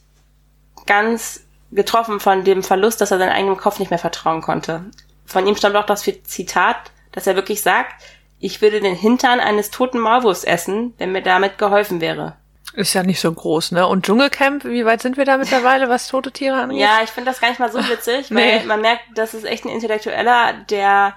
[0.87, 4.85] ganz getroffen von dem Verlust, dass er seinem eigenen Kopf nicht mehr vertrauen konnte.
[5.25, 6.77] Von ihm stammt auch das Zitat,
[7.13, 8.03] dass er wirklich sagt,
[8.39, 12.37] ich würde den Hintern eines toten Maulwurfs essen, wenn mir damit geholfen wäre.
[12.75, 13.87] Ist ja nicht so groß, ne?
[13.87, 16.79] Und Dschungelcamp, wie weit sind wir da mittlerweile, was tote Tiere angeht?
[16.81, 18.67] Ja, ich finde das gar nicht mal so witzig, weil Nee.
[18.67, 21.15] man merkt, das ist echt ein Intellektueller, der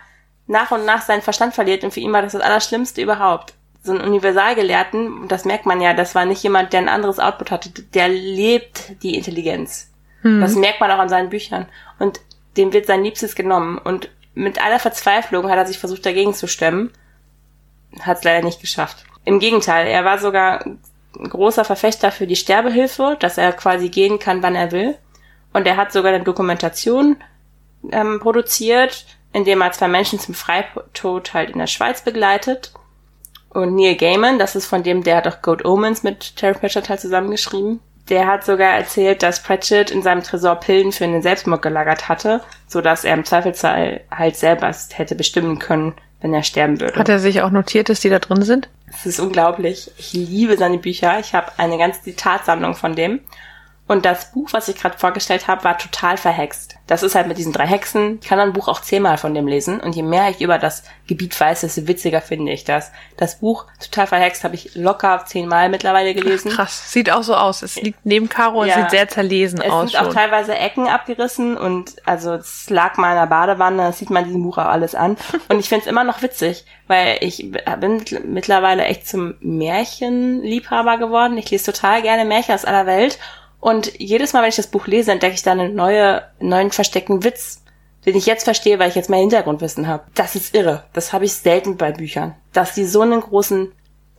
[0.48, 3.54] nach und nach seinen Verstand verliert und für ihn war das das Allerschlimmste überhaupt.
[3.84, 7.52] So ein Universalgelehrten, das merkt man ja, das war nicht jemand, der ein anderes Output
[7.52, 9.92] hatte, der lebt die Intelligenz.
[10.24, 11.68] Das merkt man auch an seinen Büchern.
[12.00, 12.20] Und
[12.58, 13.78] dem wird sein Liebstes genommen.
[13.78, 16.92] Und mit aller Verzweiflung hat er sich versucht, dagegen zu stemmen.
[18.02, 19.06] Hat es leider nicht geschafft.
[19.24, 20.66] Im Gegenteil, er war sogar
[21.18, 24.96] großer Verfechter für die Sterbehilfe, dass er quasi gehen kann, wann er will.
[25.54, 27.18] Und er hat sogar eine Dokumentation
[27.92, 32.74] ähm, produziert, in dem er zwei Menschen zum Freitod halt in der Schweiz begleitet.
[33.50, 36.90] Und Neil Gaiman, das ist von dem, der hat auch Good Omens mit Terry Pratchett
[36.90, 37.80] halt zusammengeschrieben.
[38.10, 42.42] Der hat sogar erzählt, dass Pratchett in seinem Tresor Pillen für einen Selbstmord gelagert hatte,
[42.68, 47.00] so dass er im Zweifelsfall halt selber hätte bestimmen können, wenn er sterben würde.
[47.00, 48.70] Hat er sich auch notiert, dass die da drin sind?
[48.90, 49.92] Es ist unglaublich.
[49.98, 51.20] Ich liebe seine Bücher.
[51.20, 53.20] Ich habe eine ganze Zitatsammlung von dem.
[53.88, 56.76] Und das Buch, was ich gerade vorgestellt habe, war total verhext.
[56.88, 58.18] Das ist halt mit diesen drei Hexen.
[58.20, 59.80] Ich kann ein Buch auch zehnmal von dem lesen.
[59.80, 62.92] Und je mehr ich über das Gebiet weiß, desto witziger finde ich das.
[63.16, 66.50] Das Buch, total verhext, habe ich locker zehnmal mittlerweile gelesen.
[66.52, 67.62] Krass, sieht auch so aus.
[67.62, 68.76] Es liegt neben Caro und Ja.
[68.82, 70.14] sieht sehr zerlesen Es aus sind auch schon.
[70.16, 74.42] teilweise Ecken abgerissen und also es lag mal in der Badewanne, das sieht man diesem
[74.42, 75.16] Buch auch alles an.
[75.50, 81.38] Und ich finde es immer noch witzig, weil ich bin mittlerweile echt zum Märchenliebhaber geworden.
[81.38, 83.20] Ich lese total gerne Märchen aus aller Welt.
[83.66, 87.24] Und jedes Mal, wenn ich das Buch lese, entdecke ich da einen neue, neuen versteckten
[87.24, 87.64] Witz,
[88.06, 90.04] den ich jetzt verstehe, weil ich jetzt mehr Hintergrundwissen habe.
[90.14, 90.84] Das ist irre.
[90.94, 92.36] Das habe ich selten bei Büchern.
[92.54, 93.72] Dass die so einen großen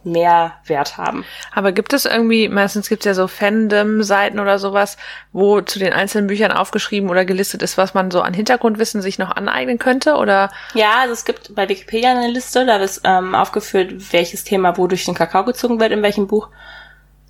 [0.02, 1.24] Mehrwert haben.
[1.52, 4.96] Aber gibt es irgendwie, meistens gibt es ja so Fandom-Seiten oder sowas,
[5.30, 9.20] wo zu den einzelnen Büchern aufgeschrieben oder gelistet ist, was man so an Hintergrundwissen sich
[9.20, 10.16] noch aneignen könnte?
[10.16, 14.76] Oder Ja, also es gibt bei Wikipedia eine Liste, da ist ähm, aufgeführt, welches Thema
[14.76, 16.48] wo durch den Kakao gezogen wird, in welchem Buch.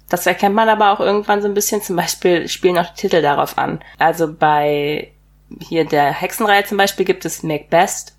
[0.09, 1.83] Das erkennt man aber auch irgendwann so ein bisschen.
[1.83, 3.81] Zum Beispiel spielen auch die Titel darauf an.
[3.99, 5.13] Also bei
[5.61, 8.13] hier der Hexenreihe zum Beispiel gibt es Macbeth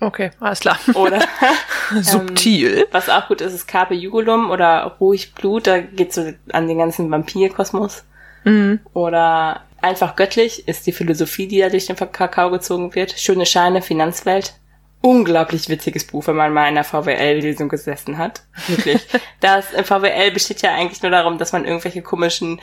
[0.00, 0.78] okay, alles klar.
[0.94, 1.20] oder
[2.02, 2.86] Subtil.
[2.90, 5.66] was auch gut ist, ist Carpe Jugulum oder Ruhig Blut.
[5.66, 8.04] Da geht's so an den ganzen Vampirkosmos.
[8.44, 8.80] Mhm.
[8.94, 13.18] Oder einfach göttlich ist die Philosophie, die da durch den Kakao gezogen wird.
[13.18, 14.54] Schöne Scheine, Finanzwelt.
[15.02, 18.42] Unglaublich witziges Buch, wenn man mal in einer VWL-Lesung gesessen hat.
[18.66, 19.00] Wirklich.
[19.40, 22.60] das äh, VWL besteht ja eigentlich nur darum, dass man irgendwelche komischen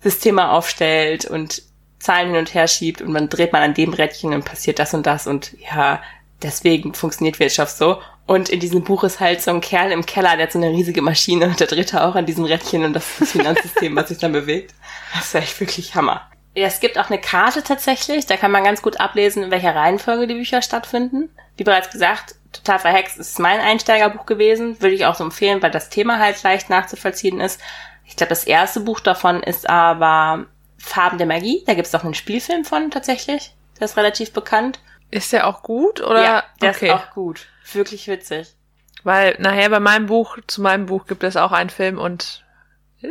[0.00, 1.62] Systeme aufstellt und
[1.98, 4.92] Zahlen hin und her schiebt und dann dreht man an dem Rädchen und passiert das
[4.92, 6.02] und das und ja,
[6.42, 7.98] deswegen funktioniert Wirtschaft so.
[8.26, 10.70] Und in diesem Buch ist halt so ein Kerl im Keller, der hat so eine
[10.70, 13.96] riesige Maschine und der dreht da auch an diesem Rädchen und das ist das Finanzsystem,
[13.96, 14.74] was sich dann bewegt.
[15.14, 16.28] Das ist echt wirklich Hammer.
[16.54, 19.74] Ja, es gibt auch eine Karte tatsächlich, da kann man ganz gut ablesen, in welcher
[19.74, 21.30] Reihenfolge die Bücher stattfinden.
[21.56, 25.72] Wie bereits gesagt, Total verhext ist mein Einsteigerbuch gewesen, würde ich auch so empfehlen, weil
[25.72, 27.60] das Thema halt leicht nachzuvollziehen ist.
[28.06, 30.46] Ich glaube, das erste Buch davon ist aber
[30.78, 31.64] Farben der Magie.
[31.66, 33.54] Da gibt es auch einen Spielfilm von tatsächlich.
[33.78, 34.78] Der ist relativ bekannt.
[35.10, 36.22] Ist der auch gut oder?
[36.22, 36.88] Ja, der okay.
[36.88, 37.48] ist auch gut.
[37.72, 38.54] Wirklich witzig.
[39.02, 42.43] Weil nachher bei meinem Buch, zu meinem Buch gibt es auch einen Film und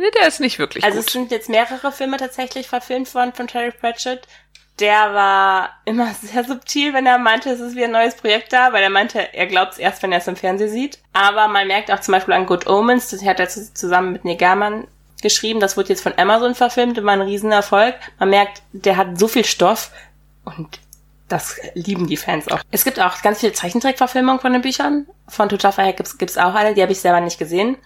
[0.00, 1.06] der ist nicht wirklich also gut.
[1.06, 4.26] Also es sind jetzt mehrere Filme tatsächlich verfilmt worden von Terry Pratchett.
[4.80, 8.72] Der war immer sehr subtil, wenn er meinte, es ist wie ein neues Projekt da,
[8.72, 10.98] weil er meinte, er glaubt es erst, wenn er es im Fernsehen sieht.
[11.12, 14.36] Aber man merkt auch zum Beispiel an Good Omens, das hat er zusammen mit Neil
[14.36, 14.88] Gaiman
[15.22, 17.94] geschrieben, das wurde jetzt von Amazon verfilmt und war ein Riesenerfolg.
[18.18, 19.90] Man merkt, der hat so viel Stoff
[20.44, 20.78] und
[21.28, 22.60] das lieben die Fans auch.
[22.70, 25.06] Es gibt auch ganz viele Zeichentrickverfilmungen von den Büchern.
[25.26, 27.76] Von Total gibt's, gibt's auch eine, die habe ich selber nicht gesehen.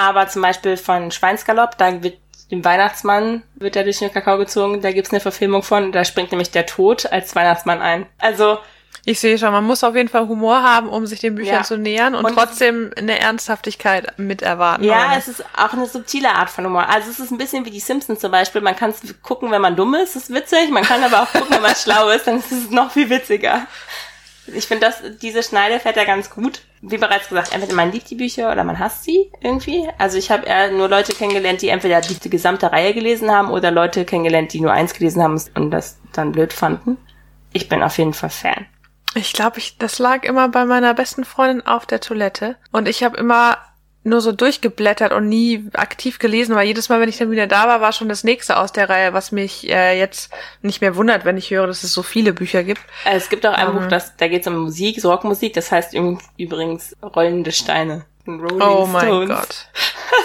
[0.00, 2.16] Aber zum Beispiel von Schweinsgalopp, da wird
[2.50, 6.32] dem Weihnachtsmann wird er durch den Kakao gezogen, da gibt's eine Verfilmung von, da springt
[6.32, 8.06] nämlich der Tod als Weihnachtsmann ein.
[8.18, 8.58] Also
[9.04, 11.62] ich sehe schon, man muss auf jeden Fall Humor haben, um sich den Büchern ja.
[11.62, 14.84] zu nähern und, und, trotzdem eine Ernsthaftigkeit mit erwarten.
[14.84, 16.88] Ja, es ist auch eine subtile Art von Humor.
[16.88, 18.62] Also es ist ein bisschen wie die Simpsons zum Beispiel.
[18.62, 20.70] Man kann es gucken, wenn man dumm ist, ist witzig.
[20.70, 23.66] Man kann aber auch gucken, wenn man schlau ist, dann ist es noch viel witziger.
[24.46, 26.60] Ich finde, dass diese Schneide fährt ja ganz gut.
[26.82, 29.86] Wie bereits gesagt, entweder man liebt die Bücher oder man hasst sie irgendwie.
[29.98, 33.70] Also ich habe eher nur Leute kennengelernt, die entweder die, gesamte Reihe gelesen haben oder
[33.70, 36.96] Leute kennengelernt, die nur eins gelesen haben und das dann blöd fanden.
[37.52, 38.66] Ich bin auf jeden Fall Fan.
[39.14, 42.56] Ich glaube, ich, das lag immer bei meiner besten Freundin auf der Toilette.
[42.70, 43.58] Und ich habe immer
[44.10, 47.66] nur so durchgeblättert und nie aktiv gelesen, weil jedes Mal, wenn ich dann wieder da
[47.66, 50.30] war, war schon das nächste aus der Reihe, was mich äh, jetzt
[50.62, 52.82] nicht mehr wundert, wenn ich höre, dass es so viele Bücher gibt.
[53.04, 55.54] Äh, es gibt auch ein um, Buch, das, da geht es um Musik, so Rockmusik,
[55.54, 55.94] das heißt
[56.36, 58.04] übrigens Rollende Steine.
[58.26, 59.28] Rolling oh mein Stones.
[59.28, 59.66] Gott.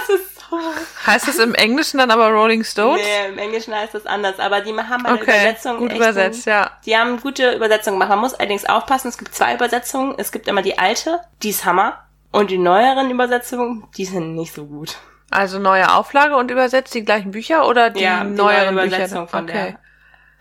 [0.08, 0.60] Das ist so.
[1.06, 3.02] Heißt es im Englischen dann aber Rolling Stones?
[3.02, 5.78] Nee, im Englischen heißt das anders, aber die haben eine okay, Übersetzung.
[5.78, 6.72] Gut übersetzt, ja.
[6.86, 8.10] Die haben gute Übersetzungen gemacht.
[8.10, 10.16] Man muss allerdings aufpassen, es gibt zwei Übersetzungen.
[10.18, 12.05] Es gibt immer die alte, die ist Hammer.
[12.36, 14.98] Und die neueren Übersetzungen, die sind nicht so gut.
[15.32, 19.22] Also neue Auflage und übersetzt die gleichen Bücher oder die, ja, die neueren neue Übersetzung
[19.22, 19.38] Bücher?
[19.38, 19.54] von okay.
[19.54, 19.80] der.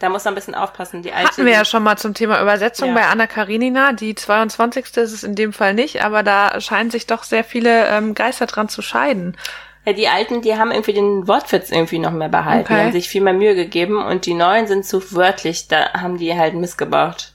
[0.01, 1.03] Da muss man ein bisschen aufpassen.
[1.03, 2.95] Die alte, Hatten wir ja schon mal zum Thema Übersetzung ja.
[2.95, 3.93] bei Anna Karenina.
[3.93, 4.87] Die 22.
[4.97, 8.47] ist es in dem Fall nicht, aber da scheinen sich doch sehr viele ähm, Geister
[8.47, 9.37] dran zu scheiden.
[9.85, 12.87] Ja, die alten, die haben irgendwie den Wortwitz irgendwie noch mehr behalten, okay.
[12.87, 16.35] haben sich viel mehr Mühe gegeben und die neuen sind zu wörtlich, da haben die
[16.35, 17.34] halt missgebaut.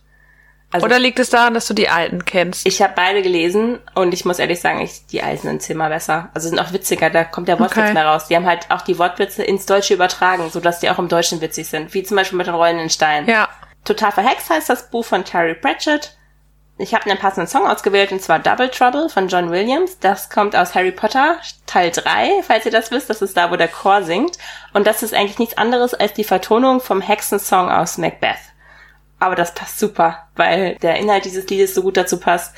[0.71, 2.67] Also, Oder liegt es daran, dass du die alten kennst?
[2.67, 6.29] Ich habe beide gelesen und ich muss ehrlich sagen, ich, die alten sind zehnmal besser.
[6.36, 7.93] Also sind auch witziger, da kommt der Wortwitz okay.
[7.93, 8.27] mehr raus.
[8.27, 11.67] Die haben halt auch die Wortwitze ins Deutsche übertragen, sodass die auch im Deutschen witzig
[11.67, 11.93] sind.
[11.95, 13.27] Wie zum Beispiel mit den rollenden Steinen.
[13.27, 13.49] Ja.
[13.84, 16.15] Total verhext heißt das Buch von Terry Pratchett.
[16.77, 19.97] Ich habe einen passenden Song ausgewählt und zwar Double Trouble von John Williams.
[19.99, 23.10] Das kommt aus Harry Potter Teil 3, falls ihr das wisst.
[23.10, 24.38] Das ist da, wo der Chor singt.
[24.73, 28.38] Und das ist eigentlich nichts anderes als die Vertonung vom Hexensong aus Macbeth.
[29.19, 32.55] Aber das passt super, weil der Inhalt dieses Liedes so gut dazu passt.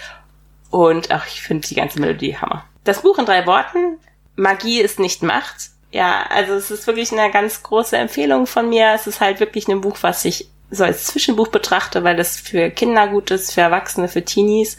[0.69, 2.63] Und ach, ich finde die ganze Melodie Hammer.
[2.84, 3.97] Das Buch in drei Worten.
[4.36, 5.71] Magie ist nicht Macht.
[5.91, 8.93] Ja, also es ist wirklich eine ganz große Empfehlung von mir.
[8.95, 12.69] Es ist halt wirklich ein Buch, was ich so als Zwischenbuch betrachte, weil es für
[12.69, 14.78] Kinder gut ist, für Erwachsene, für Teenies.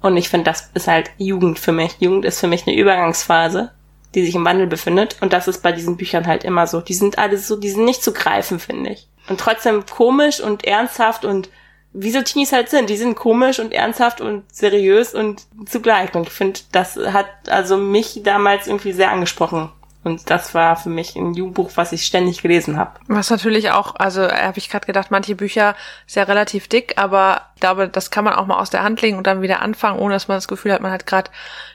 [0.00, 1.96] Und ich finde, das ist halt Jugend für mich.
[1.98, 3.70] Jugend ist für mich eine Übergangsphase,
[4.14, 5.18] die sich im Wandel befindet.
[5.20, 6.80] Und das ist bei diesen Büchern halt immer so.
[6.80, 10.64] Die sind alle so, die sind nicht zu greifen, finde ich und trotzdem komisch und
[10.64, 11.48] ernsthaft und
[11.92, 12.90] wie so Teenies halt sind.
[12.90, 16.14] Die sind komisch und ernsthaft und seriös und zugleich.
[16.14, 19.70] Und ich finde, das hat also mich damals irgendwie sehr angesprochen.
[20.02, 22.92] Und das war für mich ein Jugendbuch, was ich ständig gelesen habe.
[23.06, 25.74] Was natürlich auch, also habe ich gerade gedacht, manche Bücher
[26.06, 29.02] sind ja relativ dick, aber ich glaube, das kann man auch mal aus der Hand
[29.02, 31.30] legen und dann wieder anfangen, ohne dass man das Gefühl hat, man hat gerade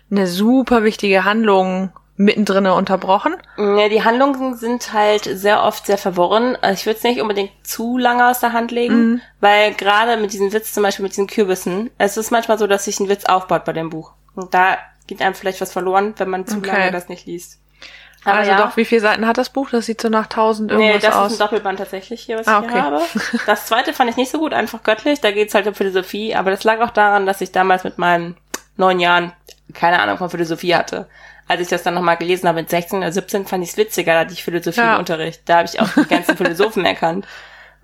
[0.09, 3.36] eine super wichtige Handlung mittendrin unterbrochen.
[3.58, 6.58] Ja, die Handlungen sind halt sehr oft sehr verworren.
[6.62, 9.21] Also ich würde es nicht unbedingt zu lange aus der Hand legen, mhm.
[9.41, 12.86] weil gerade mit diesem Witz, zum Beispiel mit diesen Kürbissen, es ist manchmal so, dass
[12.86, 14.13] sich ein Witz aufbaut bei dem Buch.
[14.34, 16.71] Und da geht einem vielleicht was verloren, wenn man zu okay.
[16.71, 17.60] lange das nicht liest.
[18.23, 18.58] Aber also ja.
[18.58, 19.69] doch, wie viele Seiten hat das Buch?
[19.69, 21.01] Das sieht so nach tausend irgendwas aus.
[21.01, 21.32] Nee, das aus.
[21.32, 22.73] ist ein Doppelband tatsächlich hier, was ah, ich okay.
[22.73, 23.01] hier habe.
[23.45, 25.21] Das zweite fand ich nicht so gut, einfach göttlich.
[25.21, 26.34] Da geht's halt um Philosophie.
[26.34, 28.36] Aber das lag auch daran, dass ich damals mit meinen
[28.78, 29.34] neun Jahren
[29.73, 31.08] keine Ahnung von Philosophie hatte
[31.47, 34.13] als ich das dann nochmal gelesen habe mit 16 oder 17, fand ich es witziger,
[34.13, 34.93] da hatte ich Philosophie ja.
[34.93, 35.41] im Unterricht.
[35.45, 37.27] Da habe ich auch die ganzen Philosophen erkannt.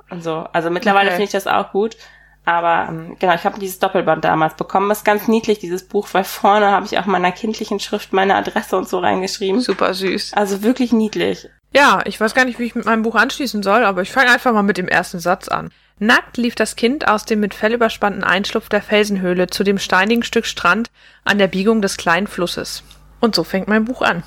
[0.10, 0.46] Und so.
[0.52, 1.18] Also mittlerweile okay.
[1.18, 1.96] finde ich das auch gut.
[2.44, 4.90] Aber ähm, genau, ich habe dieses Doppelband damals bekommen.
[4.90, 8.76] ist ganz niedlich, dieses Buch, weil vorne habe ich auch meiner kindlichen Schrift meine Adresse
[8.76, 9.62] und so reingeschrieben.
[9.62, 10.34] Super süß.
[10.34, 11.50] Also wirklich niedlich.
[11.74, 14.32] Ja, ich weiß gar nicht, wie ich mit meinem Buch anschließen soll, aber ich fange
[14.32, 15.72] einfach mal mit dem ersten Satz an.
[16.00, 20.24] Nackt lief das Kind aus dem mit Fell überspannten Einschlupf der Felsenhöhle zu dem steinigen
[20.24, 20.90] Stück Strand
[21.24, 22.84] an der Biegung des kleinen Flusses.
[23.22, 24.24] Und so fängt mein Buch an.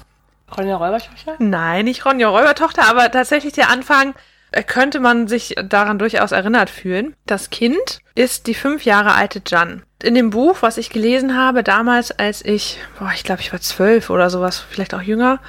[0.56, 1.34] Ronja Räubertochter?
[1.38, 4.14] Nein, nicht Ronja Räubertochter, aber tatsächlich der Anfang
[4.52, 7.14] äh, könnte man sich daran durchaus erinnert fühlen.
[7.26, 9.82] Das Kind ist die fünf Jahre alte Jan.
[10.02, 13.60] In dem Buch, was ich gelesen habe, damals, als ich, boah, ich glaube, ich war
[13.60, 15.40] zwölf oder sowas, vielleicht auch jünger,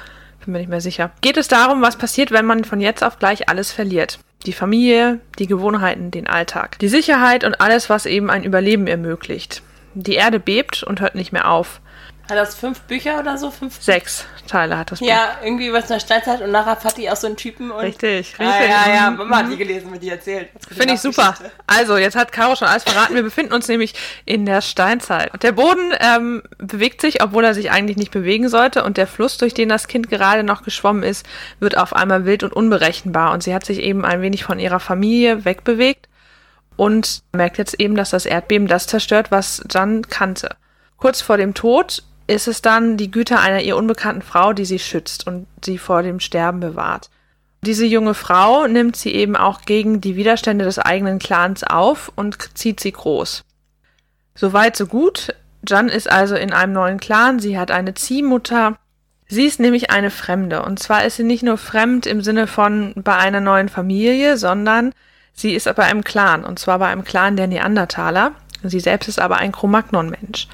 [0.46, 3.18] bin mir nicht mehr sicher, geht es darum, was passiert, wenn man von jetzt auf
[3.18, 4.18] gleich alles verliert.
[4.46, 6.78] Die Familie, die Gewohnheiten, den Alltag.
[6.78, 9.62] Die Sicherheit und alles, was eben ein Überleben ermöglicht.
[9.94, 11.80] Die Erde bebt und hört nicht mehr auf.
[12.28, 13.52] Hat das fünf Bücher oder so?
[13.52, 13.80] Fünf?
[13.80, 15.06] Sechs Teile hat das Buch.
[15.06, 17.80] Ja, irgendwie was in der Steinzeit und nachher hat die auch so einen Typen und.
[17.80, 18.40] Richtig, richtig.
[18.40, 20.48] Ah, ja, ja, Mama hat die gelesen, mit die erzählt.
[20.68, 21.34] Finde ich super.
[21.66, 23.14] Also, jetzt hat Caro schon alles verraten.
[23.14, 25.30] Wir befinden uns nämlich in der Steinzeit.
[25.42, 28.82] Der Boden ähm, bewegt sich, obwohl er sich eigentlich nicht bewegen sollte.
[28.82, 31.24] Und der Fluss, durch den das Kind gerade noch geschwommen ist,
[31.60, 33.32] wird auf einmal wild und unberechenbar.
[33.32, 36.08] Und sie hat sich eben ein wenig von ihrer Familie wegbewegt
[36.76, 40.56] und merkt jetzt eben, dass das Erdbeben das zerstört, was Jan kannte.
[40.98, 44.78] Kurz vor dem Tod ist es dann die Güte einer ihr unbekannten Frau, die sie
[44.78, 47.10] schützt und sie vor dem Sterben bewahrt.
[47.62, 52.56] Diese junge Frau nimmt sie eben auch gegen die Widerstände des eigenen Clans auf und
[52.56, 53.44] zieht sie groß.
[54.34, 55.34] Soweit so gut.
[55.66, 58.76] Jan ist also in einem neuen Clan, sie hat eine Ziehmutter.
[59.26, 60.62] Sie ist nämlich eine Fremde.
[60.62, 64.92] Und zwar ist sie nicht nur fremd im Sinne von bei einer neuen Familie, sondern
[65.32, 66.44] sie ist bei einem Clan.
[66.44, 68.32] Und zwar bei einem Clan der Neandertaler.
[68.68, 70.48] Sie selbst ist aber ein Cro-Magnon-Mensch.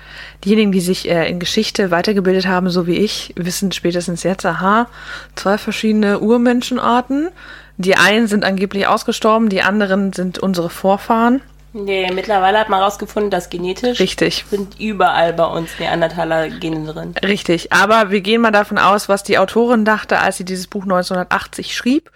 [0.44, 4.88] Diejenigen, die sich äh, in Geschichte weitergebildet haben, so wie ich, wissen spätestens jetzt, aha,
[5.34, 7.30] zwei verschiedene Urmenschenarten.
[7.76, 11.40] Die einen sind angeblich ausgestorben, die anderen sind unsere Vorfahren.
[11.74, 14.44] Nee, mittlerweile hat man herausgefunden, dass genetisch Richtig.
[14.50, 17.14] sind überall bei uns Neandertaler-Gene drin.
[17.24, 20.82] Richtig, aber wir gehen mal davon aus, was die Autorin dachte, als sie dieses Buch
[20.82, 22.10] 1980 schrieb.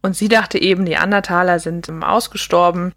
[0.00, 2.92] Und sie dachte eben, Neandertaler sind ausgestorben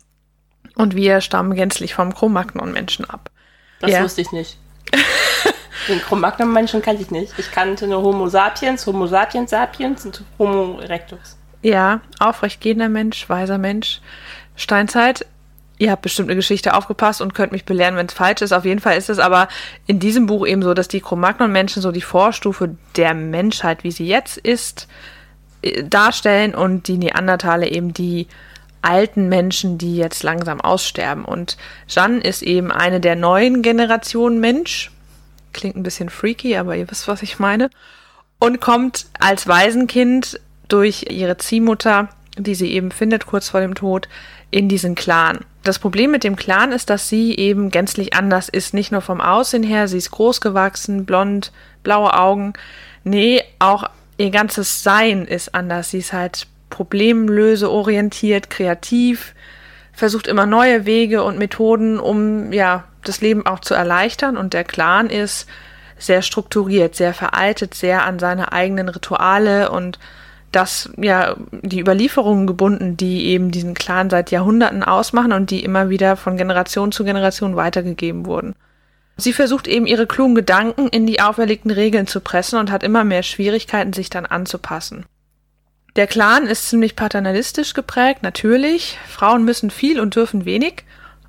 [0.76, 3.32] und wir stammen gänzlich vom Cro-Magnon-Menschen ab.
[3.80, 4.04] Das ja.
[4.04, 4.58] wusste ich nicht.
[5.88, 7.34] Den Cro-Magnon-Menschen kannte ich nicht.
[7.38, 11.38] Ich kannte nur Homo sapiens, Homo sapiens sapiens und Homo erectus.
[11.62, 14.02] Ja, aufrecht gehender Mensch, weiser Mensch.
[14.56, 15.26] Steinzeit.
[15.78, 18.54] Ihr habt bestimmt eine Geschichte aufgepasst und könnt mich belehren, wenn es falsch ist.
[18.54, 19.50] Auf jeden Fall ist es aber
[19.88, 24.08] in diesem Buch eben so, dass die Cro-Magnon-Menschen so die Vorstufe der Menschheit, wie sie
[24.08, 24.88] jetzt ist,
[25.62, 28.28] äh, darstellen und die Neandertaler eben die
[28.86, 31.26] alten Menschen, die jetzt langsam aussterben.
[31.26, 34.91] Und Jeanne ist eben eine der neuen Generationen Mensch.
[35.54, 37.69] Klingt ein bisschen freaky, aber ihr wisst, was ich meine.
[38.39, 44.08] Und kommt als Waisenkind durch ihre Ziehmutter, die sie eben findet kurz vor dem Tod,
[44.52, 45.39] in diesen Clan.
[45.63, 48.74] Das Problem mit dem Clan ist, dass sie eben gänzlich anders ist.
[48.74, 51.52] Nicht nur vom Aussehen her, sie ist groß gewachsen, blond,
[51.84, 52.54] blaue Augen.
[53.04, 53.86] Nee, auch
[54.17, 55.89] ihr ganzes Sein ist anders.
[55.89, 59.34] Sie ist halt problemlöseorientiert, kreativ,
[59.93, 64.38] versucht immer neue Wege und Methoden, um ja das Leben auch zu erleichtern.
[64.38, 65.47] Und der Clan ist
[65.97, 69.99] sehr strukturiert, sehr veraltet, sehr an seine eigenen Rituale und
[70.51, 75.89] das ja die Überlieferungen gebunden, die eben diesen Clan seit Jahrhunderten ausmachen und die immer
[75.89, 78.56] wieder von Generation zu Generation weitergegeben wurden.
[79.17, 83.04] Sie versucht eben ihre klugen Gedanken in die auferlegten Regeln zu pressen und hat immer
[83.04, 85.06] mehr Schwierigkeiten, sich dann anzupassen.
[85.96, 88.98] Der Clan ist ziemlich paternalistisch geprägt, natürlich.
[89.08, 90.84] Frauen müssen viel und dürfen wenig.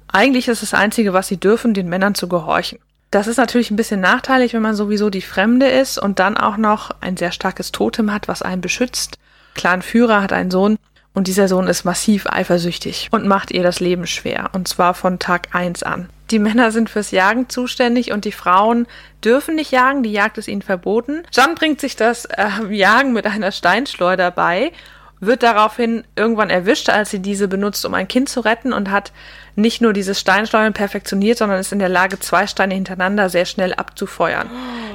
[0.08, 2.80] Eigentlich ist das Einzige, was sie dürfen, den Männern zu gehorchen.
[3.12, 6.56] Das ist natürlich ein bisschen nachteilig, wenn man sowieso die Fremde ist und dann auch
[6.56, 9.18] noch ein sehr starkes Totem hat, was einen beschützt.
[9.54, 10.78] Clanführer hat einen Sohn
[11.16, 14.50] und dieser Sohn ist massiv eifersüchtig und macht ihr das Leben schwer.
[14.52, 16.10] Und zwar von Tag eins an.
[16.30, 18.86] Die Männer sind fürs Jagen zuständig und die Frauen
[19.24, 21.22] dürfen nicht jagen, die Jagd ist ihnen verboten.
[21.32, 24.72] John bringt sich das äh, Jagen mit einer Steinschleuder bei,
[25.18, 29.12] wird daraufhin irgendwann erwischt, als sie diese benutzt, um ein Kind zu retten und hat
[29.54, 33.72] nicht nur dieses Steinschleudern perfektioniert, sondern ist in der Lage, zwei Steine hintereinander sehr schnell
[33.72, 34.50] abzufeuern.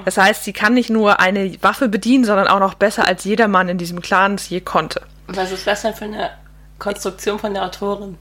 [0.05, 3.47] Das heißt, sie kann nicht nur eine Waffe bedienen, sondern auch noch besser als jeder
[3.47, 5.01] Mann in diesem Clan es je konnte.
[5.35, 6.31] Was ist das denn für eine
[6.79, 8.17] Konstruktion von der Autorin?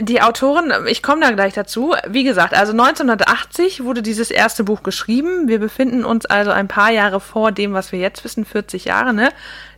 [0.00, 1.94] die Autorin, ich komme da gleich dazu.
[2.08, 5.46] Wie gesagt, also 1980 wurde dieses erste Buch geschrieben.
[5.48, 9.12] Wir befinden uns also ein paar Jahre vor dem, was wir jetzt wissen, 40 Jahre.
[9.12, 9.30] Ne?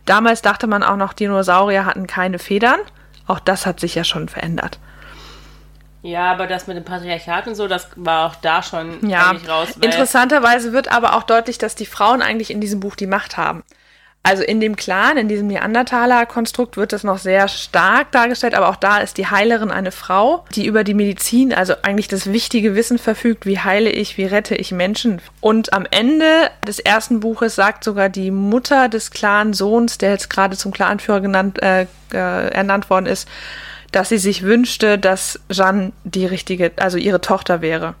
[0.05, 2.79] Damals dachte man auch noch, Dinosaurier hatten keine Federn.
[3.27, 4.79] Auch das hat sich ja schon verändert.
[6.03, 9.69] Ja, aber das mit dem Patriarchat und so, das war auch da schon ja, raus.
[9.81, 13.63] Interessanterweise wird aber auch deutlich, dass die Frauen eigentlich in diesem Buch die Macht haben.
[14.23, 18.75] Also in dem Clan, in diesem Neandertaler-Konstrukt wird das noch sehr stark dargestellt, aber auch
[18.75, 22.97] da ist die Heilerin eine Frau, die über die Medizin, also eigentlich das wichtige Wissen
[22.97, 25.21] verfügt, wie heile ich, wie rette ich Menschen.
[25.39, 30.57] Und am Ende des ersten Buches sagt sogar die Mutter des Clan-Sohns, der jetzt gerade
[30.57, 33.29] zum Clanführer genannt, äh, äh, ernannt worden ist,
[33.93, 37.95] dass sie sich wünschte, dass Jeanne die richtige, also ihre Tochter wäre.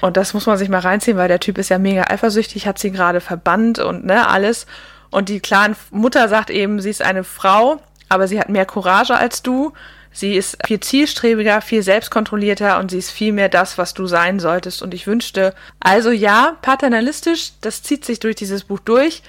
[0.00, 2.78] Und das muss man sich mal reinziehen, weil der Typ ist ja mega eifersüchtig, hat
[2.78, 4.66] sie gerade verbannt und ne, alles.
[5.10, 9.16] Und die klaren Mutter sagt eben, sie ist eine Frau, aber sie hat mehr Courage
[9.16, 9.72] als du.
[10.12, 14.40] Sie ist viel zielstrebiger, viel selbstkontrollierter und sie ist viel mehr das, was du sein
[14.40, 14.82] solltest.
[14.82, 19.22] Und ich wünschte, also ja, paternalistisch, das zieht sich durch dieses Buch durch.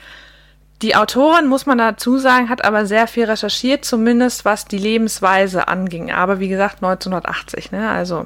[0.81, 5.67] Die Autorin, muss man dazu sagen, hat aber sehr viel recherchiert, zumindest was die Lebensweise
[5.67, 6.11] anging.
[6.11, 7.91] Aber wie gesagt, 1980, ne?
[7.91, 8.25] Also,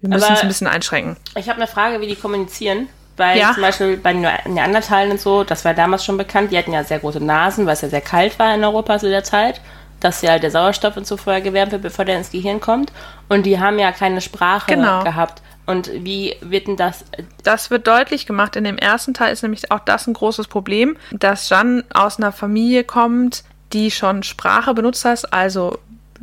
[0.00, 1.18] wir müssen es ein bisschen einschränken.
[1.36, 2.88] Ich habe eine Frage, wie die kommunizieren.
[3.18, 3.52] Weil ja.
[3.52, 6.84] zum Beispiel bei den Neandertalen und so, das war damals schon bekannt, die hatten ja
[6.84, 9.60] sehr große Nasen, weil es ja sehr kalt war in Europa zu der Zeit,
[10.00, 12.92] dass ja der Sauerstoff und so vorher gewärmt wird, bevor der ins Gehirn kommt.
[13.28, 15.02] Und die haben ja keine Sprache genau.
[15.02, 15.42] gehabt.
[15.66, 17.04] Und wie wird denn das?
[17.42, 18.56] Das wird deutlich gemacht.
[18.56, 22.32] In dem ersten Teil ist nämlich auch das ein großes Problem, dass Jeanne aus einer
[22.32, 25.78] Familie kommt, die schon Sprache benutzt hat, also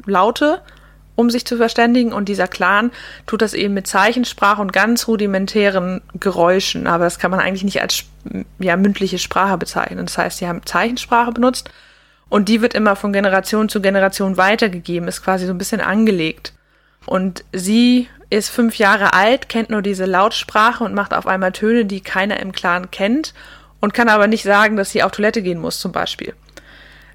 [0.05, 0.61] Laute
[1.15, 2.13] um sich zu verständigen.
[2.13, 2.91] Und dieser Clan
[3.25, 6.87] tut das eben mit Zeichensprache und ganz rudimentären Geräuschen.
[6.87, 8.03] Aber das kann man eigentlich nicht als
[8.59, 10.05] ja, mündliche Sprache bezeichnen.
[10.05, 11.69] Das heißt, sie haben Zeichensprache benutzt
[12.29, 16.53] und die wird immer von Generation zu Generation weitergegeben, ist quasi so ein bisschen angelegt.
[17.05, 21.85] Und sie ist fünf Jahre alt, kennt nur diese Lautsprache und macht auf einmal Töne,
[21.85, 23.33] die keiner im Clan kennt
[23.79, 26.33] und kann aber nicht sagen, dass sie auf Toilette gehen muss, zum Beispiel.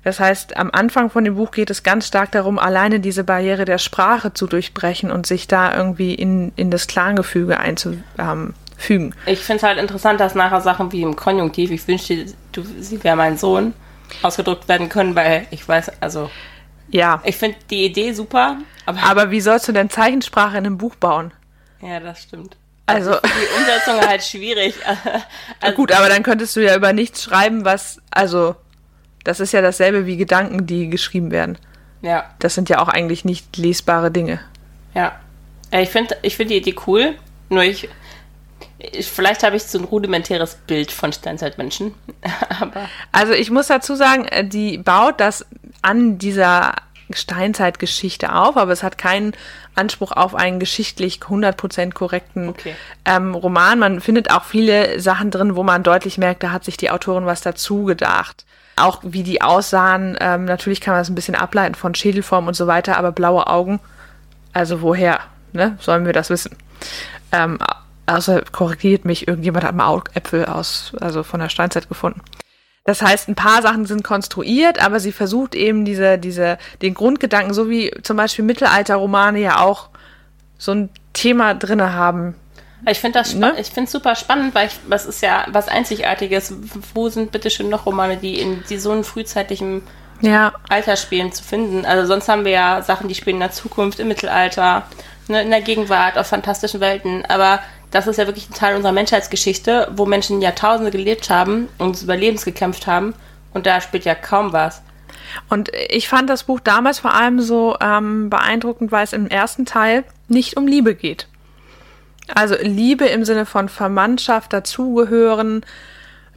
[0.02, 3.66] Das heißt, am Anfang von dem Buch geht es ganz stark darum, alleine diese Barriere
[3.66, 9.14] der Sprache zu durchbrechen und sich da irgendwie in, in das Clangefüge einzufügen.
[9.26, 13.02] Ich finde es halt interessant, dass nachher Sachen wie im Konjunktiv, ich wünschte, du, sie
[13.04, 13.74] wäre mein Sohn,
[14.22, 16.30] ausgedrückt werden können, weil ich weiß, also.
[16.88, 17.20] Ja.
[17.24, 18.56] Ich finde die Idee super.
[18.86, 21.32] Aber, aber wie sollst du denn Zeichensprache in einem Buch bauen?
[21.82, 22.56] Ja, das stimmt.
[22.86, 24.74] Also, also die Umsetzung halt schwierig.
[25.60, 28.56] also, gut, aber dann könntest du ja über nichts schreiben, was also
[29.24, 31.58] das ist ja dasselbe wie Gedanken, die geschrieben werden.
[32.02, 32.24] Ja.
[32.38, 34.40] Das sind ja auch eigentlich nicht lesbare Dinge.
[34.94, 35.18] Ja.
[35.72, 37.14] Ich finde ich find die Idee cool,
[37.48, 37.88] nur ich,
[38.78, 41.94] ich vielleicht habe ich so ein rudimentäres Bild von Steinzeitmenschen.
[42.60, 45.46] Aber also ich muss dazu sagen, äh, die baut das
[45.82, 46.74] an dieser
[47.12, 49.32] Steinzeitgeschichte auf, aber es hat keinen
[49.74, 52.76] Anspruch auf einen geschichtlich 100% korrekten okay.
[53.04, 53.80] ähm, Roman.
[53.80, 57.26] Man findet auch viele Sachen drin, wo man deutlich merkt, da hat sich die Autorin
[57.26, 58.44] was dazu gedacht
[58.76, 62.54] auch wie die aussahen, ähm, natürlich kann man das ein bisschen ableiten von Schädelform und
[62.54, 63.80] so weiter, aber blaue Augen,
[64.52, 65.20] also woher,
[65.52, 66.56] ne, sollen wir das wissen?
[67.32, 67.58] Ähm,
[68.06, 72.22] also korrigiert mich, irgendjemand hat mal Augäpfel aus, also von der Steinzeit gefunden.
[72.84, 77.54] Das heißt, ein paar Sachen sind konstruiert, aber sie versucht eben diese, diese, den Grundgedanken,
[77.54, 79.90] so wie zum Beispiel Mittelalterromane ja auch
[80.58, 82.34] so ein Thema drinne haben,
[82.88, 83.54] ich finde das ne?
[83.58, 86.54] ich finde super spannend, weil ich, was ist ja was Einzigartiges.
[86.94, 89.82] Wo sind bitte schön noch Romane, die in die so einem frühzeitlichen
[90.20, 90.52] ja.
[90.68, 91.84] Alter spielen zu finden?
[91.84, 94.84] Also sonst haben wir ja Sachen, die spielen in der Zukunft, im Mittelalter,
[95.28, 97.24] ne, in der Gegenwart, auf fantastischen Welten.
[97.26, 101.86] Aber das ist ja wirklich ein Teil unserer Menschheitsgeschichte, wo Menschen Jahrtausende gelebt haben und
[101.86, 103.14] ums Überlebens gekämpft haben.
[103.52, 104.82] Und da spielt ja kaum was.
[105.48, 109.64] Und ich fand das Buch damals vor allem so ähm, beeindruckend, weil es im ersten
[109.64, 111.26] Teil nicht um Liebe geht.
[112.34, 115.64] Also Liebe im Sinne von Verwandtschaft, dazugehören,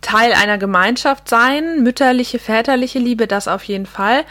[0.02, 4.26] Teil einer Gemeinschaft sein, mütterliche, väterliche Liebe, das auf jeden Fall.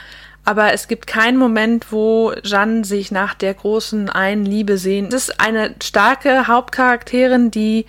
[0.44, 5.06] Aber es gibt keinen Moment, wo Jeanne sich nach der großen einen Liebe sehen.
[5.06, 7.86] Es ist eine starke Hauptcharakterin, die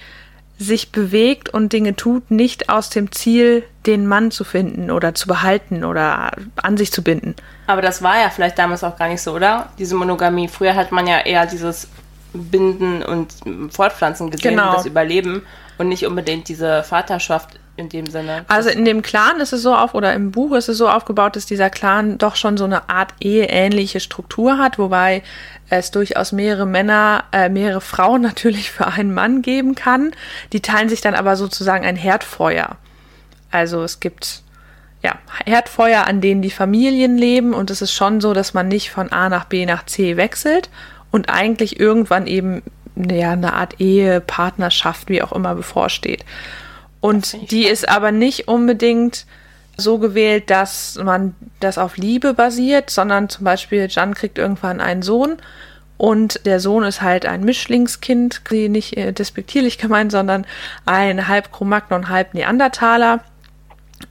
[0.60, 5.28] sich bewegt und Dinge tut, nicht aus dem Ziel, den Mann zu finden oder zu
[5.28, 7.36] behalten oder an sich zu binden.
[7.68, 9.70] Aber das war ja vielleicht damals auch gar nicht so, oder?
[9.80, 10.48] Diese Monogamie.
[10.48, 11.88] Früher hat man ja eher dieses
[12.34, 13.34] Binden und
[13.72, 14.74] Fortpflanzen gesehen, genau.
[14.74, 15.44] das Überleben
[15.78, 18.46] und nicht unbedingt diese Vaterschaft in dem Sinne.
[18.48, 21.36] Also in dem Clan ist es so auf, oder im Buch ist es so aufgebaut,
[21.36, 25.24] dass dieser Clan doch schon so eine Art eheähnliche Struktur hat, wobei
[25.70, 30.12] es durchaus mehrere Männer, äh, mehrere Frauen natürlich für einen Mann geben kann.
[30.52, 32.78] Die teilen sich dann aber sozusagen ein Herdfeuer.
[33.50, 34.44] Also es gibt
[35.04, 38.90] ja, Herdfeuer, an denen die Familien leben und es ist schon so, dass man nicht
[38.90, 40.70] von A nach B nach C wechselt
[41.14, 42.64] und eigentlich irgendwann eben
[42.96, 46.26] ja, eine Art Ehe, Partnerschaft, wie auch immer bevorsteht.
[47.02, 49.28] Und die ist aber nicht unbedingt
[49.78, 55.04] so gewählt, dass man das auf Liebe basiert, sondern zum Beispiel Jan kriegt irgendwann einen
[55.04, 55.38] Sohn
[55.98, 60.48] und der Sohn ist halt ein Mischlingskind, nicht äh, despektierlich gemeint, sondern
[60.88, 63.24] ein halb Chromagnon, halb Neandertaler.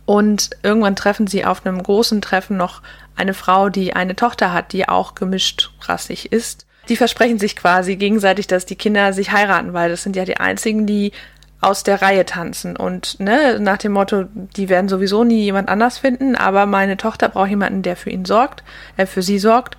[0.06, 2.80] Und irgendwann treffen sie auf einem großen Treffen noch
[3.16, 6.64] eine Frau, die eine Tochter hat, die auch gemischt rassig ist.
[6.88, 10.38] Die versprechen sich quasi gegenseitig, dass die Kinder sich heiraten, weil das sind ja die
[10.38, 11.12] einzigen, die
[11.60, 15.96] aus der Reihe tanzen und ne, nach dem Motto, die werden sowieso nie jemand anders
[15.96, 18.64] finden, aber meine Tochter braucht jemanden, der für ihn sorgt,
[18.96, 19.76] äh, für sie sorgt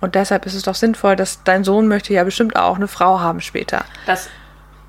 [0.00, 3.18] und deshalb ist es doch sinnvoll, dass dein Sohn möchte ja bestimmt auch eine Frau
[3.18, 3.84] haben später.
[4.06, 4.28] Das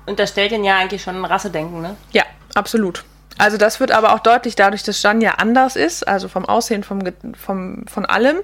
[0.06, 1.96] unterstellt ihn ja eigentlich schon ein Rassedenken, ne?
[2.12, 2.22] Ja,
[2.54, 3.04] absolut.
[3.38, 6.84] Also das wird aber auch deutlich dadurch, dass Jeanne ja anders ist, also vom Aussehen,
[6.84, 7.00] vom,
[7.36, 8.36] vom, von allem,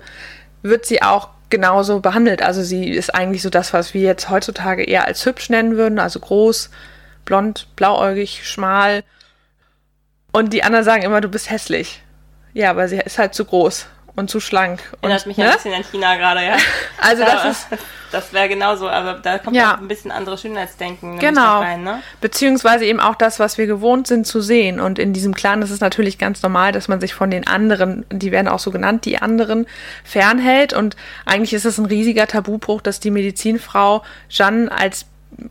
[0.62, 2.42] wird sie auch genauso behandelt.
[2.42, 6.00] Also sie ist eigentlich so das, was wir jetzt heutzutage eher als hübsch nennen würden,
[6.00, 6.70] also groß,
[7.24, 9.04] blond, blauäugig, schmal.
[10.32, 12.02] Und die anderen sagen immer, du bist hässlich.
[12.54, 13.86] Ja, aber sie ist halt zu groß
[14.16, 14.80] und zu schlank.
[15.00, 15.48] Erinnert und, mich ne?
[15.48, 16.56] ein bisschen an China gerade, ja.
[16.98, 17.66] Also das ist
[18.12, 19.74] das wäre genauso, aber da kommt Ja.
[19.74, 21.60] auch ein bisschen anderes Schönheitsdenken Genau.
[21.60, 22.02] rein, ne?
[22.20, 24.80] Beziehungsweise eben auch das, was wir gewohnt sind zu sehen.
[24.80, 28.04] Und in diesem Clan ist es natürlich ganz normal, dass man sich von den anderen,
[28.10, 29.66] die werden auch so genannt, die anderen,
[30.04, 30.74] fernhält.
[30.74, 30.94] Und
[31.24, 35.06] eigentlich ist es ein riesiger Tabubruch, dass die Medizinfrau Jeanne als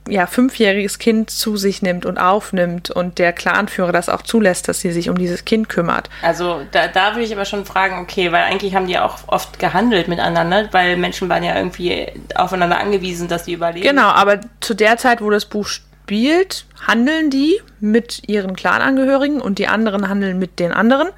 [0.07, 4.81] ja, fünfjähriges Kind zu sich nimmt und aufnimmt und der Clanführer das auch zulässt, dass
[4.81, 6.09] sie sich um dieses Kind kümmert.
[6.21, 9.59] Also da, da würde ich aber schon fragen, okay, weil eigentlich haben die auch oft
[9.59, 13.87] gehandelt miteinander, weil Menschen waren ja irgendwie aufeinander angewiesen, dass sie überleben.
[13.87, 19.59] Genau, aber zu der Zeit, wo das Buch spielt, handeln die mit ihren Clanangehörigen und
[19.59, 21.09] die anderen handeln mit den anderen.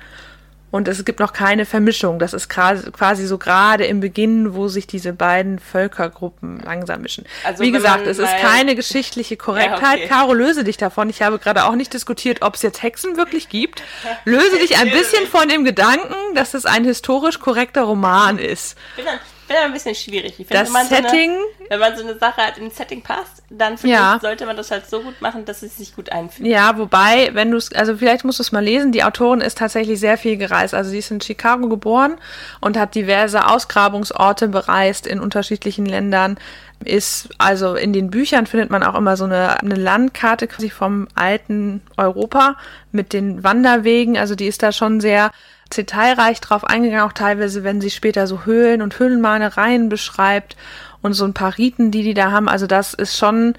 [0.74, 2.18] Und es gibt noch keine Vermischung.
[2.18, 7.26] Das ist quasi so gerade im Beginn, wo sich diese beiden Völkergruppen langsam mischen.
[7.44, 10.00] Also Wie gesagt, es ist keine geschichtliche Korrektheit.
[10.00, 10.08] okay.
[10.08, 11.12] Caro, löse dich davon.
[11.12, 13.84] Ich habe gerade auch nicht diskutiert, ob es jetzt Hexen wirklich gibt.
[14.26, 18.76] Löse dich ein bisschen von dem Gedanken, dass es ein historisch korrekter Roman ist.
[18.96, 19.06] Bin
[19.54, 20.32] dann ein bisschen schwierig.
[20.40, 22.76] Ich finde, Das wenn man Setting So eine, wenn man so eine Sache halt ins
[22.76, 24.16] Setting passt, dann finde Ja.
[24.16, 26.48] ich, sollte man das halt so gut machen, dass es sich gut einfügt.
[26.48, 29.58] Ja, wobei, wenn du es, also vielleicht musst du es mal lesen, die Autorin ist
[29.58, 30.74] tatsächlich sehr viel gereist.
[30.74, 32.16] Also sie ist in Chicago geboren
[32.62, 36.38] und hat diverse Ausgrabungsorte bereist in unterschiedlichen Ländern.
[36.86, 41.08] Ist, also in den Büchern findet man auch immer so eine, eine Landkarte quasi vom
[41.16, 42.58] alten Europa
[42.92, 44.18] mit den Wanderwegen.
[44.18, 45.32] Also die ist da schon sehr
[45.78, 50.56] detailreich drauf eingegangen, auch teilweise, wenn sie später so Höhlen und Höhlenmalereien beschreibt
[51.02, 52.48] und so ein paar Riten, die die da haben.
[52.50, 53.56] Also das ist schon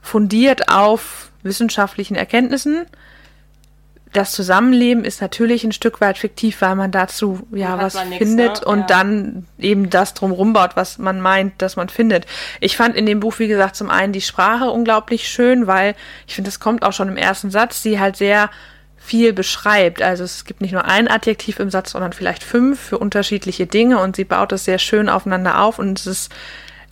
[0.00, 2.86] fundiert auf wissenschaftlichen Erkenntnissen.
[4.12, 8.18] Das Zusammenleben ist natürlich ein Stück weit fiktiv, weil man dazu ja was man nix,
[8.24, 8.66] findet ne?
[8.66, 8.86] und Ja.
[8.86, 12.24] dann eben das drumrum baut, was man meint, dass man findet.
[12.60, 15.96] Ich fand in dem Buch, wie gesagt, zum einen die Sprache unglaublich schön, weil
[16.28, 18.50] ich finde, das kommt auch schon im ersten Satz, sie halt sehr
[19.04, 20.00] viel beschreibt.
[20.00, 23.98] Also es gibt nicht nur ein Adjektiv im Satz, sondern vielleicht fünf für unterschiedliche Dinge
[23.98, 26.32] und sie baut es sehr schön aufeinander auf und es ist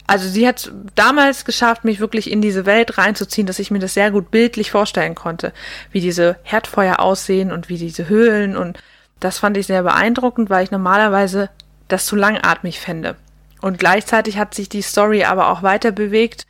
[0.07, 3.95] also sie hat damals geschafft, mich wirklich in diese Welt reinzuziehen, dass ich mir das
[3.95, 5.53] sehr gut bildlich vorstellen konnte,
[5.91, 8.79] wie diese Herdfeuer aussehen und wie diese Höhlen und
[9.21, 11.49] das fand ich sehr beeindruckend, weil ich normalerweise
[11.89, 13.15] das zu langatmig fände.
[13.61, 16.47] Und gleichzeitig hat sich die Story aber auch weiter bewegt,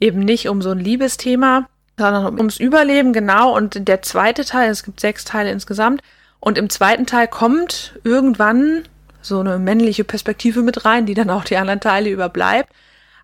[0.00, 1.68] eben nicht um so ein Liebesthema,
[1.98, 3.54] sondern ums Überleben, genau.
[3.54, 6.02] Und der zweite Teil, es gibt sechs Teile insgesamt,
[6.40, 8.84] und im zweiten Teil kommt irgendwann
[9.20, 12.72] so eine männliche Perspektive mit rein, die dann auch die anderen Teile überbleibt.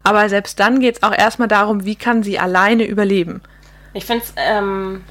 [0.03, 3.41] Aber selbst dann geht es auch erstmal darum, wie kann sie alleine überleben.
[3.95, 5.05] Ich finde es ähm,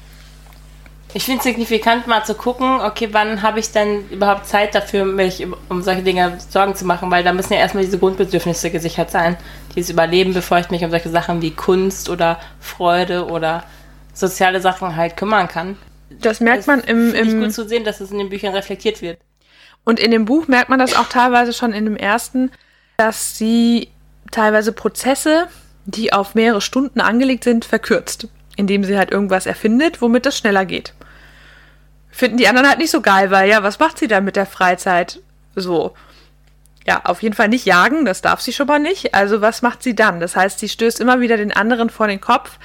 [1.14, 5.46] ich find's signifikant, mal zu gucken, okay, wann habe ich denn überhaupt Zeit dafür, mich
[5.68, 9.36] um solche Dinge Sorgen zu machen, weil da müssen ja erstmal diese Grundbedürfnisse gesichert sein.
[9.76, 13.62] Dieses Überleben, bevor ich mich um solche Sachen wie Kunst oder Freude oder
[14.12, 15.76] soziale Sachen halt kümmern kann.
[16.10, 19.00] Das merkt man im, Finde im gut zu sehen, dass es in den Büchern reflektiert
[19.00, 19.18] wird.
[19.84, 22.50] Und in dem Buch merkt man das auch teilweise schon in dem ersten,
[22.96, 23.88] dass sie
[24.32, 25.46] teilweise Prozesse,
[25.84, 28.26] die auf mehrere Stunden angelegt sind, verkürzt.
[28.56, 30.92] Indem sie halt irgendwas erfindet, womit es schneller geht.
[32.14, 34.46] Finden die anderen halt nicht so geil, weil ja, was macht sie dann mit der
[34.46, 35.20] Freizeit?
[35.56, 35.94] So.
[36.86, 39.16] Ja, auf jeden Fall nicht jagen, das darf sie schon mal nicht.
[39.16, 40.20] Also was macht sie dann?
[40.20, 42.58] Das heißt, sie stößt immer wieder den anderen vor den Kopf,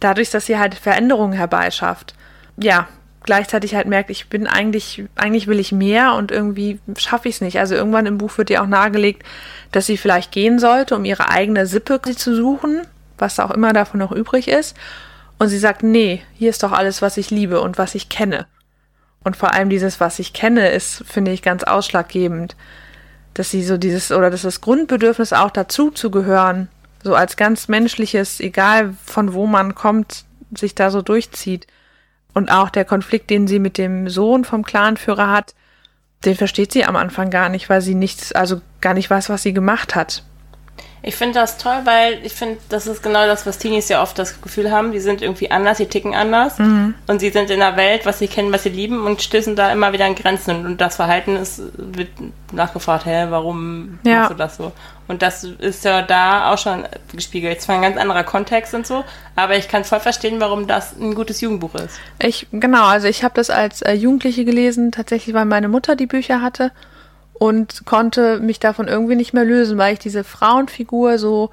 [0.00, 2.14] dadurch, dass sie halt Veränderungen herbeischafft.
[2.56, 2.88] Ja,
[3.24, 7.40] gleichzeitig halt merkt, ich bin eigentlich, eigentlich will ich mehr und irgendwie schaffe ich es
[7.42, 7.58] nicht.
[7.58, 9.22] Also irgendwann im Buch wird ihr auch nahegelegt,
[9.70, 12.86] dass sie vielleicht gehen sollte, um ihre eigene Sippe zu suchen,
[13.18, 14.74] was auch immer davon noch übrig ist.
[15.38, 18.46] Und sie sagt, nee, hier ist doch alles, was ich liebe und was ich kenne.
[19.24, 22.56] Und vor allem dieses, was ich kenne, ist, finde ich, ganz ausschlaggebend.
[23.32, 26.68] Dass sie so dieses, oder dass das Grundbedürfnis auch dazu zu gehören,
[27.02, 30.24] so als ganz menschliches, egal von wo man kommt,
[30.56, 31.66] sich da so durchzieht.
[32.32, 35.54] Und auch der Konflikt, den sie mit dem Sohn vom Clanführer hat,
[36.24, 39.42] den versteht sie am Anfang gar nicht, weil sie nichts, also gar nicht weiß, was
[39.42, 40.22] sie gemacht hat.
[41.06, 44.18] Ich finde das toll, weil ich finde, das ist genau das, was Teenies ja oft
[44.18, 44.92] das Gefühl haben.
[44.92, 46.58] Die sind irgendwie anders, die ticken anders.
[46.58, 46.94] Mhm.
[47.06, 49.70] Und sie sind in der Welt, was sie kennen, was sie lieben und stößen da
[49.70, 50.64] immer wieder an Grenzen.
[50.64, 52.08] Und das Verhalten ist, wird
[52.52, 54.20] nachgefragt, hä, warum ja.
[54.20, 54.72] machst du das so?
[55.06, 57.60] Und das ist ja da auch schon gespiegelt.
[57.60, 59.04] Zwar ein ganz anderer Kontext und so,
[59.36, 62.00] aber ich kann voll verstehen, warum das ein gutes Jugendbuch ist.
[62.18, 66.06] Ich, genau, also ich habe das als äh, Jugendliche gelesen, tatsächlich, weil meine Mutter die
[66.06, 66.72] Bücher hatte
[67.34, 71.50] und konnte mich davon irgendwie nicht mehr lösen, weil ich diese Frauenfigur so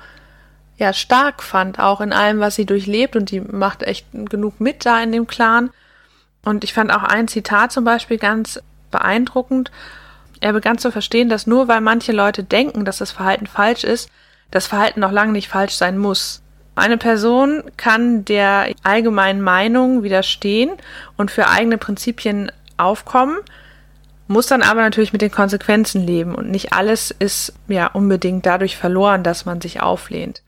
[0.78, 4.86] ja stark fand, auch in allem, was sie durchlebt und die macht echt genug mit
[4.86, 5.70] da in dem Clan.
[6.44, 8.60] Und ich fand auch ein Zitat zum Beispiel ganz
[8.90, 9.72] beeindruckend.
[10.40, 14.10] Er begann zu verstehen, dass nur weil manche Leute denken, dass das Verhalten falsch ist,
[14.50, 16.42] das Verhalten noch lange nicht falsch sein muss.
[16.74, 20.72] Eine Person kann der allgemeinen Meinung widerstehen
[21.16, 23.38] und für eigene Prinzipien aufkommen,
[24.32, 28.78] muss dann aber natürlich mit den Konsequenzen leben und nicht alles ist ja unbedingt dadurch
[28.78, 30.42] verloren, dass man sich auflehnt.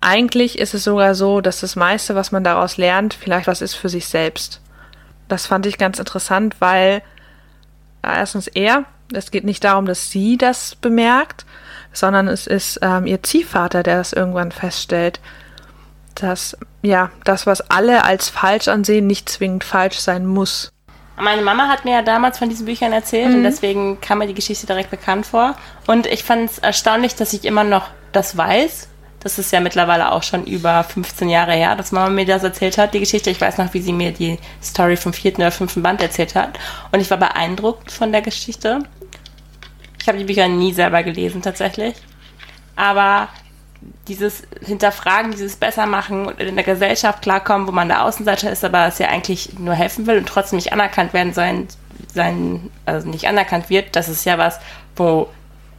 [0.00, 3.74] Eigentlich ist es sogar so, dass das meiste, was man daraus lernt, vielleicht was ist
[3.74, 4.60] für sich selbst.
[5.28, 7.02] Das fand ich ganz interessant, weil
[8.02, 11.44] erstens er, es geht nicht darum, dass sie das bemerkt,
[11.92, 15.20] sondern es ist ähm, ihr Ziehvater, der das irgendwann feststellt,
[16.14, 20.72] dass ja das, was alle als falsch ansehen, nicht zwingend falsch sein muss.
[21.20, 23.36] Meine Mama hat mir ja damals von diesen Büchern erzählt mhm.
[23.36, 25.54] und deswegen kam mir die Geschichte direkt bekannt vor.
[25.86, 28.88] Und ich fand es erstaunlich, dass ich immer noch das weiß.
[29.20, 32.78] Das ist ja mittlerweile auch schon über 15 Jahre her, dass Mama mir das erzählt
[32.78, 33.28] hat, die Geschichte.
[33.28, 36.58] Ich weiß noch, wie sie mir die Story vom vierten oder fünften Band erzählt hat.
[36.90, 38.80] Und ich war beeindruckt von der Geschichte.
[40.00, 41.94] Ich habe die Bücher nie selber gelesen tatsächlich.
[42.76, 43.28] Aber
[44.08, 48.86] dieses Hinterfragen, dieses Bessermachen und in der Gesellschaft klarkommen, wo man der Außenseiter ist, aber
[48.86, 51.68] es ja eigentlich nur helfen will und trotzdem nicht anerkannt werden sein,
[52.12, 54.58] sein also nicht anerkannt wird, das ist ja was,
[54.96, 55.28] wo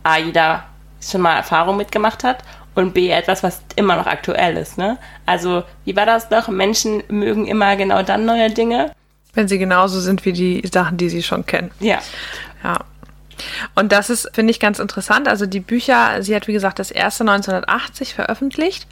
[0.03, 0.63] A, jeder
[1.01, 2.43] schon mal Erfahrung mitgemacht hat
[2.75, 4.77] und B, etwas, was immer noch aktuell ist.
[4.77, 4.97] Ne?
[5.25, 6.47] Also, wie war das doch?
[6.47, 8.93] Menschen mögen immer genau dann neue Dinge.
[9.33, 11.71] Wenn sie genauso sind wie die Sachen, die sie schon kennen.
[11.79, 11.99] Ja.
[12.63, 12.79] Ja.
[13.75, 15.27] Und das ist, finde ich, ganz interessant.
[15.27, 18.87] Also die Bücher, sie hat, wie gesagt, das erste 1980 veröffentlicht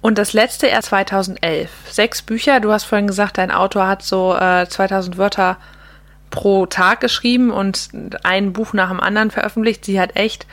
[0.00, 1.70] und das letzte erst 2011.
[1.90, 2.60] Sechs Bücher.
[2.60, 5.58] Du hast vorhin gesagt, dein Autor hat so äh, 2000 Wörter
[6.30, 7.88] pro Tag geschrieben und
[8.22, 9.84] ein Buch nach dem anderen veröffentlicht.
[9.84, 10.46] Sie hat echt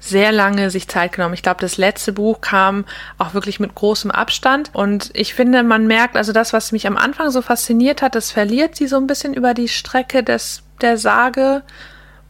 [0.00, 1.34] sehr lange sich Zeit genommen.
[1.34, 2.86] Ich glaube, das letzte Buch kam
[3.18, 4.70] auch wirklich mit großem Abstand.
[4.72, 8.30] Und ich finde, man merkt, also das, was mich am Anfang so fasziniert hat, das
[8.32, 11.62] verliert sie so ein bisschen über die Strecke des, der Sage.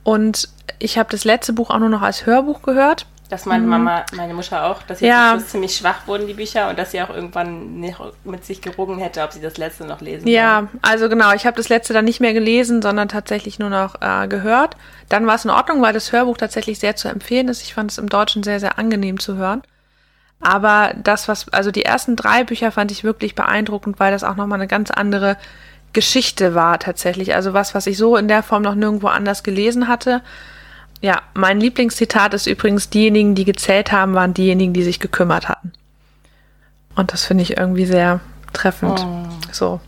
[0.02, 0.48] Und
[0.80, 3.06] ich habe das letzte Buch auch nur noch als Hörbuch gehört.
[3.28, 3.70] Das meinte mhm.
[3.70, 5.38] Mama, meine Mutter auch, dass sie ja.
[5.38, 9.22] ziemlich schwach wurden, die Bücher, und dass sie auch irgendwann nicht mit sich gerungen hätte,
[9.22, 10.68] ob sie das letzte noch lesen Ja, wollen.
[10.82, 14.26] also genau, ich habe das letzte dann nicht mehr gelesen, sondern tatsächlich nur noch äh,
[14.26, 14.76] gehört.
[15.08, 17.62] Dann war es in Ordnung, weil das Hörbuch tatsächlich sehr zu empfehlen ist.
[17.62, 19.62] Ich fand es im Deutschen sehr, sehr angenehm zu hören.
[20.40, 24.36] Aber das, was, also die ersten drei Bücher fand ich wirklich beeindruckend, weil das auch
[24.36, 25.36] nochmal eine ganz andere
[25.92, 27.34] Geschichte war tatsächlich.
[27.34, 30.22] Also was, was ich so in der Form noch nirgendwo anders gelesen hatte.
[31.03, 35.72] Ja, mein Lieblingszitat ist übrigens, diejenigen, die gezählt haben, waren diejenigen, die sich gekümmert hatten.
[36.94, 38.20] Und das finde ich irgendwie sehr
[38.53, 39.01] treffend.
[39.01, 39.24] Oh.
[39.53, 39.80] So.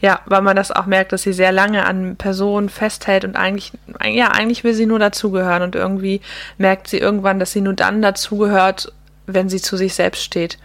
[0.00, 3.72] Ja, weil man das auch merkt, dass sie sehr lange an Personen festhält und eigentlich,
[4.04, 6.20] ja, eigentlich will sie nur dazugehören und irgendwie
[6.58, 8.92] merkt sie irgendwann, dass sie nur dann dazugehört,
[9.26, 10.58] wenn sie zu sich selbst steht.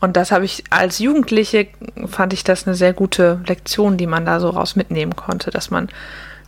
[0.00, 1.68] Und das habe ich als Jugendliche,
[2.06, 5.70] fand ich das eine sehr gute Lektion, die man da so raus mitnehmen konnte, dass
[5.70, 5.88] man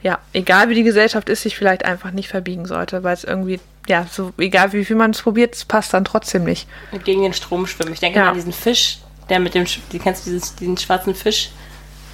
[0.02, 3.60] ja, egal wie die Gesellschaft ist, sich vielleicht einfach nicht verbiegen sollte, weil es irgendwie,
[3.88, 6.68] ja, so egal wie viel man es probiert, es passt dann trotzdem nicht.
[7.04, 7.92] Gegen den Strom schwimmen.
[7.92, 8.28] Ich denke ja.
[8.28, 11.50] an diesen Fisch, der mit dem, du kennst dieses, diesen schwarzen Fisch.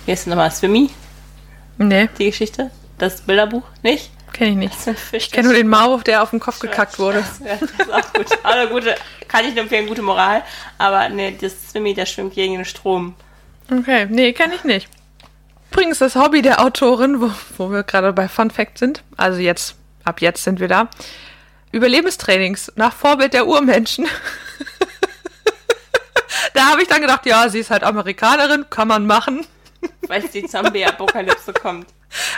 [0.07, 0.51] Wie heißt der nochmal?
[0.51, 0.91] Swimmy?
[1.79, 2.09] Nee.
[2.19, 2.71] Die Geschichte?
[2.99, 3.65] Das Bilderbuch?
[3.83, 4.11] Nicht?
[4.33, 4.75] Kenn ich nicht.
[4.75, 7.25] Fisch, ich kenne nur den Maulwurf, der auf den Kopf gekackt wurde.
[7.45, 8.27] Ja, das ist auch gut.
[8.43, 8.97] Aber gute,
[9.29, 10.43] kann ich nur empfehlen, gute Moral.
[10.79, 13.15] Aber nee, das Swimmy, der schwimmt gegen den Strom.
[13.71, 14.89] Okay, nee, kenne ich nicht.
[15.75, 19.75] Übrigens das Hobby der Autorin, wo, wo wir gerade bei Fun Fact sind, also jetzt,
[20.05, 20.89] ab jetzt sind wir da,
[21.73, 24.07] Überlebenstrainings nach Vorbild der Urmenschen.
[26.55, 29.49] da habe ich dann gedacht, ja, sie ist halt Amerikanerin, kann man machen.
[30.07, 31.89] Weil die Zombie-Apokalypse kommt.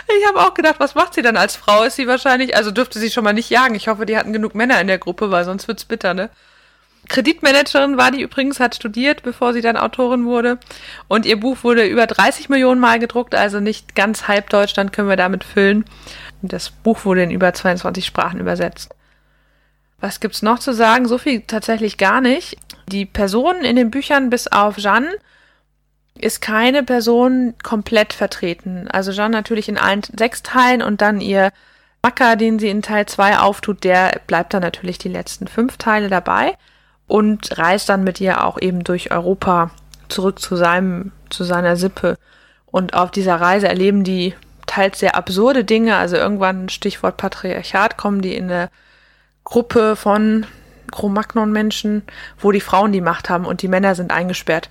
[0.07, 1.83] Ich habe auch gedacht, was macht sie dann als Frau?
[1.83, 3.75] Ist sie wahrscheinlich, also dürfte sie schon mal nicht jagen.
[3.75, 6.31] Ich hoffe, die hatten genug Männer in der Gruppe, weil sonst wird's bitter, ne?
[7.09, 10.59] Kreditmanagerin war die übrigens, hat studiert, bevor sie dann Autorin wurde.
[11.07, 15.09] Und ihr Buch wurde über 30 Millionen Mal gedruckt, also nicht ganz halb Deutschland können
[15.09, 15.85] wir damit füllen.
[16.41, 18.93] Und das Buch wurde in über 22 Sprachen übersetzt.
[19.99, 21.07] Was gibt's noch zu sagen?
[21.07, 22.57] So viel tatsächlich gar nicht.
[22.87, 25.09] Die Personen in den Büchern bis auf Jeanne
[26.19, 28.87] ist keine Person komplett vertreten.
[28.89, 31.51] Also Jeanne natürlich in allen sechs Teilen und dann ihr
[32.03, 36.09] Macker, den sie in Teil 2 auftut, der bleibt dann natürlich die letzten fünf Teile
[36.09, 36.57] dabei.
[37.07, 39.71] Und reist dann mit ihr auch eben durch Europa
[40.09, 42.17] zurück zu seinem, zu seiner Sippe.
[42.65, 44.35] Und auf dieser Reise erleben die
[44.65, 45.95] teils sehr absurde Dinge.
[45.95, 48.69] Also irgendwann, Stichwort Patriarchat, kommen die in eine
[49.43, 50.45] Gruppe von
[50.91, 52.03] Cro-Magnon-Menschen,
[52.39, 54.69] wo die Frauen die Macht haben und die Männer sind eingesperrt.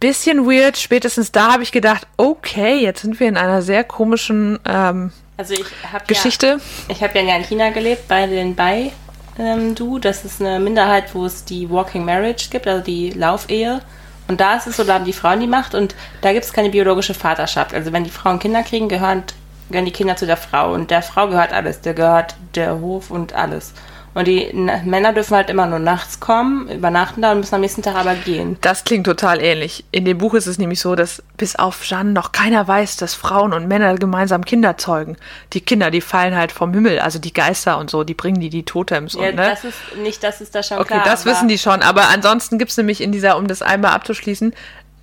[0.00, 0.76] Bisschen weird.
[0.76, 5.54] Spätestens da habe ich gedacht, okay, jetzt sind wir in einer sehr komischen ähm, Also
[5.54, 6.58] ich habe Geschichte.
[6.88, 8.92] Ja, ich habe ja in China gelebt bei den Bai
[9.38, 9.98] ähm, Du.
[9.98, 13.80] Das ist eine Minderheit, wo es die Walking Marriage gibt, also die Laufelhe.
[14.28, 16.52] Und da ist es so, da haben die Frauen die Macht und da gibt es
[16.52, 17.74] keine biologische Vaterschaft.
[17.74, 19.24] Also wenn die Frauen Kinder kriegen, gehören,
[19.70, 20.72] gehören die Kinder zu der Frau.
[20.72, 21.80] Und der Frau gehört alles.
[21.80, 23.72] Der gehört der Hof und alles.
[24.14, 24.50] Und die
[24.84, 28.14] Männer dürfen halt immer nur nachts kommen, übernachten da und müssen am nächsten Tag aber
[28.14, 28.58] gehen.
[28.60, 29.84] Das klingt total ähnlich.
[29.90, 33.14] In dem Buch ist es nämlich so, dass bis auf Jeanne noch keiner weiß, dass
[33.14, 35.16] Frauen und Männer gemeinsam Kinder zeugen.
[35.54, 38.50] Die Kinder, die fallen halt vom Himmel, also die Geister und so, die bringen die
[38.50, 39.48] die Totems Ja, und ne?
[39.48, 41.04] das ist nicht, das ist da schon Okay, klar.
[41.06, 41.80] das aber- wissen die schon.
[41.80, 44.52] Aber ansonsten gibt's nämlich in dieser, um das einmal abzuschließen,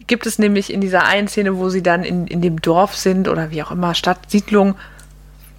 [0.05, 3.27] gibt es nämlich in dieser einen Szene, wo sie dann in, in dem Dorf sind
[3.27, 4.75] oder wie auch immer, Stadt, Siedlung,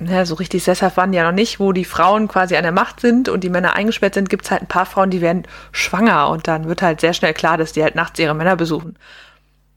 [0.00, 2.72] ne, so richtig sesshaft waren die ja noch nicht, wo die Frauen quasi an der
[2.72, 6.28] Macht sind und die Männer eingesperrt sind, gibt's halt ein paar Frauen, die werden schwanger
[6.28, 8.96] und dann wird halt sehr schnell klar, dass die halt nachts ihre Männer besuchen.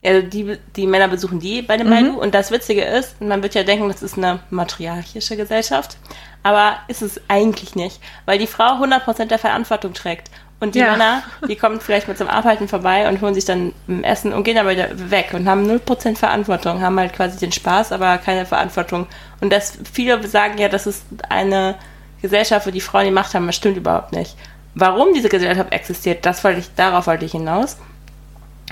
[0.04, 2.20] Also die, die Männer besuchen die bei dem Baidu.
[2.20, 5.96] Und das Witzige ist, man wird ja denken, das ist eine matriarchische Gesellschaft.
[6.42, 10.30] Aber ist es eigentlich nicht, weil die Frau 100% der Verantwortung trägt.
[10.64, 10.92] Und die Ja.
[10.92, 14.58] Männer, die kommen vielleicht mit zum Arbeiten vorbei und holen sich dann Essen und gehen
[14.58, 19.06] aber wieder weg und haben 0% Verantwortung, haben halt quasi den Spaß, aber keine Verantwortung.
[19.40, 21.74] Und das, viele sagen ja, das ist eine
[22.22, 24.36] Gesellschaft, wo die Frauen die Macht haben, das stimmt überhaupt nicht.
[24.74, 27.76] Warum diese Gesellschaft existiert, das wollte ich, darauf wollte ich hinaus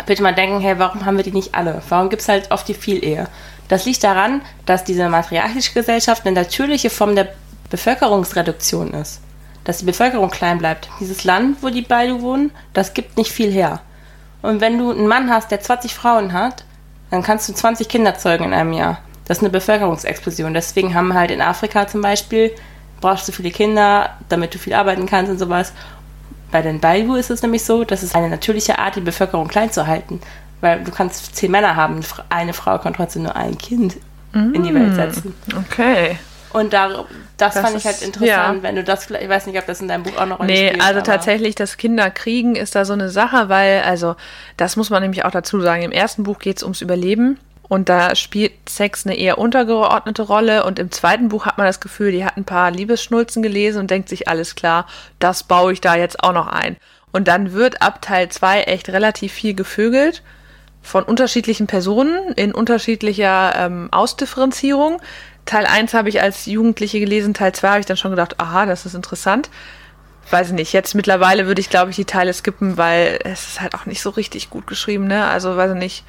[0.06, 1.82] bitte mal denken, hey, warum haben wir die nicht alle?
[1.88, 3.28] Warum gibt es halt oft die Vielehe?
[3.68, 7.28] Das liegt daran, dass diese matriarchische Gesellschaft eine natürliche Form der
[7.70, 9.20] Bevölkerungsreduktion ist.
[9.64, 10.88] Dass die Bevölkerung klein bleibt.
[11.00, 13.80] Dieses Land, wo die beide wohnen, das gibt nicht viel her.
[14.42, 16.64] Und wenn du einen Mann hast, der 20 Frauen hat,
[17.10, 18.98] dann kannst du 20 Kinder zeugen in einem Jahr.
[19.26, 20.52] Das ist eine Bevölkerungsexplosion.
[20.52, 22.50] Deswegen haben halt in Afrika zum Beispiel,
[23.00, 25.72] brauchst du viele Kinder, damit du viel arbeiten kannst und sowas.
[26.50, 29.70] Bei den Baidu ist es nämlich so, dass es eine natürliche Art, die Bevölkerung klein
[29.70, 30.20] zu halten.
[30.60, 33.96] Weil du kannst zehn Männer haben, eine Frau kann trotzdem nur ein Kind
[34.32, 35.34] in die Welt setzen.
[35.56, 36.18] Okay.
[36.52, 37.06] Und da,
[37.38, 38.62] das, Das fand ich halt ist- interessant, ja.
[38.62, 40.68] wenn du das vielleicht, ich weiß nicht, ob das in deinem Buch auch noch Nee,
[40.68, 40.82] spielt.
[40.84, 44.16] also tatsächlich, das Kinderkriegen ist da so eine Sache, weil, also,
[44.56, 45.82] das muss man nämlich auch dazu sagen.
[45.82, 47.38] Im ersten Buch geht's ums Überleben
[47.68, 51.80] und da spielt Sex eine eher untergeordnete Rolle und im zweiten Buch hat man das
[51.80, 54.86] Gefühl, die hat ein paar Liebesschnulzen gelesen und denkt sich, alles klar,
[55.18, 56.76] das baue ich da jetzt auch noch ein.
[57.12, 60.22] Und dann wird ab Teil 2 echt relativ viel gevögelt
[60.84, 65.00] von unterschiedlichen Personen in unterschiedlicher ähm, Ausdifferenzierung.
[65.46, 68.64] Teil 1 habe ich als Jugendliche gelesen, Teil 2 habe ich dann schon gedacht, aha,
[68.66, 69.50] das ist interessant.
[70.30, 73.60] Weiß ich nicht, jetzt mittlerweile würde ich, glaube ich, die Teile skippen, weil es ist
[73.60, 75.26] halt auch nicht so richtig gut geschrieben, ne?
[75.26, 76.04] Also, weiß ich nicht.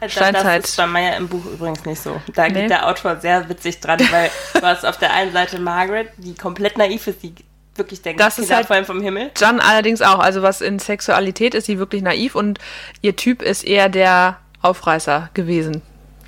[0.00, 0.64] Das, Steinzeit.
[0.64, 2.20] das ist bei Maya im Buch übrigens nicht so.
[2.34, 2.62] Da Nee.
[2.62, 4.30] geht der Autor sehr witzig dran, weil
[4.60, 7.34] du hast auf der einen Seite Margaret, die komplett naiv ist, die
[7.76, 9.30] wirklich denkt, Das ist halt- fallen vom Himmel.
[9.38, 12.58] Jan allerdings auch, also was in Sexualität ist sie wirklich naiv und
[13.00, 15.82] ihr Typ ist eher der Aufreißer gewesen.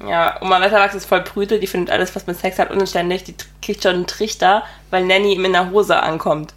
[0.09, 3.24] Ja, Oma Wetterwachs ist voll Brüte, die findet alles, was mit Sex hat, unanständig.
[3.24, 6.55] Die kriegt schon einen Trichter, weil Nanny ihm in der Hose ankommt.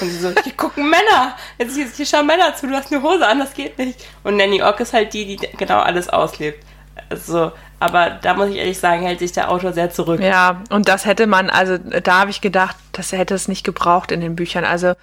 [0.00, 1.36] Und sie so, hier gucken Männer.
[1.58, 4.04] Jetzt hier, hier schauen Männer zu, du hast eine Hose an, das geht nicht.
[4.24, 6.64] Und Nanny Ock ist halt die, die genau alles auslebt.
[7.08, 10.20] Also, aber da muss ich ehrlich sagen, hält sich der Autor sehr zurück.
[10.20, 14.12] Ja, und das hätte man, also da habe ich gedacht, das hätte es nicht gebraucht
[14.12, 14.64] in den Büchern.
[14.64, 14.94] Also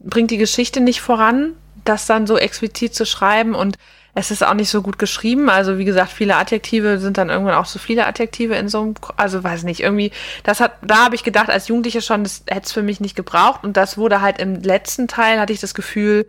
[0.00, 1.52] bringt die Geschichte nicht voran,
[1.84, 3.76] das dann so explizit zu schreiben und
[4.16, 5.50] es ist auch nicht so gut geschrieben.
[5.50, 8.94] Also wie gesagt, viele Adjektive sind dann irgendwann auch so viele Adjektive in so einem,
[9.18, 10.10] also weiß nicht, irgendwie,
[10.42, 13.14] das hat, da habe ich gedacht als Jugendliche schon, das hätte es für mich nicht
[13.14, 16.26] gebraucht und das wurde halt im letzten Teil, hatte ich das Gefühl,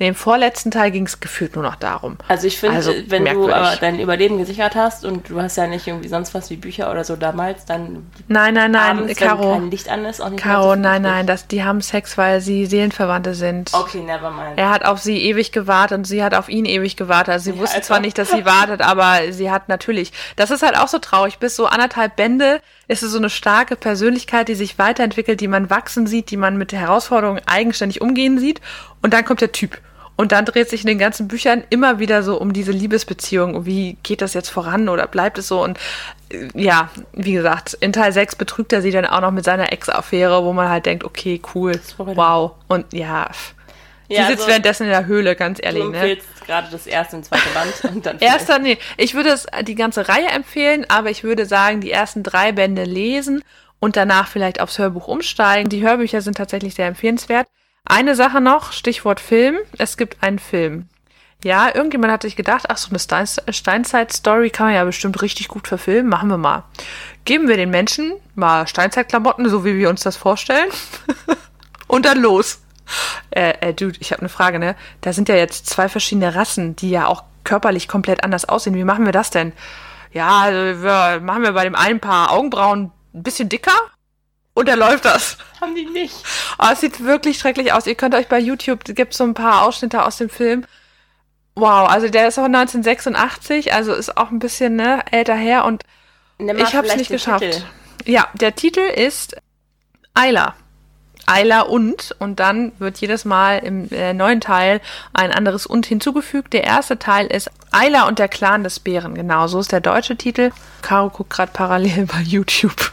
[0.00, 2.16] nee, im vorletzten Teil ging es gefühlt nur noch darum.
[2.26, 3.54] Also ich finde, Also, wenn du merkwürdig.
[3.54, 6.90] aber dein Überleben gesichert hast und du hast ja nicht irgendwie sonst was wie Bücher
[6.90, 9.42] oder so damals, dann Nein, nein, nein, abends, Caro.
[9.42, 12.18] wenn kein Licht an ist, auch nicht Caro, so nein, nein, das, die haben Sex,
[12.18, 13.72] weil sie Seelenverwandte sind.
[13.72, 14.56] Okay, never mind.
[14.56, 17.32] Er hat auf sie ewig gewartet und sie hat auf ihn ewig gewartet.
[17.34, 17.86] Also sie wusste also.
[17.88, 20.12] zwar nicht, dass sie wartet, aber sie hat natürlich.
[20.36, 21.38] Das ist halt auch so traurig.
[21.38, 25.70] Bis so anderthalb Bände ist es so eine starke Persönlichkeit, die sich weiterentwickelt, die man
[25.70, 28.60] wachsen sieht, die man mit der Herausforderung eigenständig umgehen sieht.
[29.02, 29.78] Und dann kommt der Typ.
[30.20, 33.64] Und dann dreht sich in den ganzen Büchern immer wieder so um diese Liebesbeziehung.
[33.64, 35.62] Wie geht das jetzt voran oder bleibt es so?
[35.64, 35.78] Und
[36.30, 39.72] äh, ja, wie gesagt, in Teil 6 betrügt er sie dann auch noch mit seiner
[39.72, 42.50] Ex-Affäre, wo man halt denkt, okay, cool, wow.
[42.68, 43.30] Und ja,
[44.08, 45.96] Sie Ja, sitzt also- währenddessen in der Höhle, ganz Du ehrlich, ne?
[45.96, 48.76] empfehlst gerade das erste und zweite Band und dann Erster, nee.
[48.98, 52.84] Ich würde es die ganze Reihe empfehlen, aber ich würde sagen, die ersten drei Bände
[52.84, 53.42] lesen
[53.78, 55.70] und danach vielleicht aufs Hörbuch umsteigen.
[55.70, 57.46] Die Hörbücher sind tatsächlich sehr empfehlenswert.
[57.90, 59.56] Eine Sache noch, Stichwort Film.
[59.76, 60.86] Es gibt einen Film.
[61.42, 65.48] Ja, irgendjemand hat sich gedacht, ach, so eine Stein Steinzeit-Story kann man ja bestimmt richtig
[65.48, 66.08] gut verfilmen.
[66.08, 66.62] Machen wir mal.
[67.24, 70.70] Geben wir den Menschen mal Steinzeit-Klamotten, so wie wir uns das vorstellen.
[71.88, 72.60] Und dann los.
[73.30, 74.76] Äh, äh, Dude, ich habe eine Frage, ne?
[75.00, 78.76] Da sind ja jetzt zwei verschiedene Rassen, die ja auch körperlich komplett anders aussehen.
[78.76, 79.52] Wie machen wir das denn?
[80.12, 83.90] Ja, also wir, machen wir bei dem einen Paar Augenbrauen ein bisschen dicker
[84.60, 85.36] und dann läuft das.
[85.60, 86.14] Haben die nicht.
[86.58, 87.86] Oh, es sieht wirklich schrecklich aus.
[87.86, 90.64] Ihr könnt euch bei YouTube, gibt so ein paar Ausschnitte aus dem Film.
[91.54, 95.84] Wow, also der ist auch 1986, also ist auch ein bisschen ne, älter her und
[96.38, 97.42] ich habe es nicht geschafft.
[97.42, 97.62] Titel.
[98.06, 99.36] Ja, der Titel ist
[100.14, 100.54] Ayla.
[101.30, 104.80] Ayla und und dann wird jedes Mal im äh, neuen Teil
[105.12, 106.52] ein anderes und hinzugefügt.
[106.52, 109.14] Der erste Teil ist Ayla und der Clan des Bären.
[109.14, 110.50] Genau, so ist der deutsche Titel.
[110.82, 112.90] Caro guckt gerade parallel bei YouTube.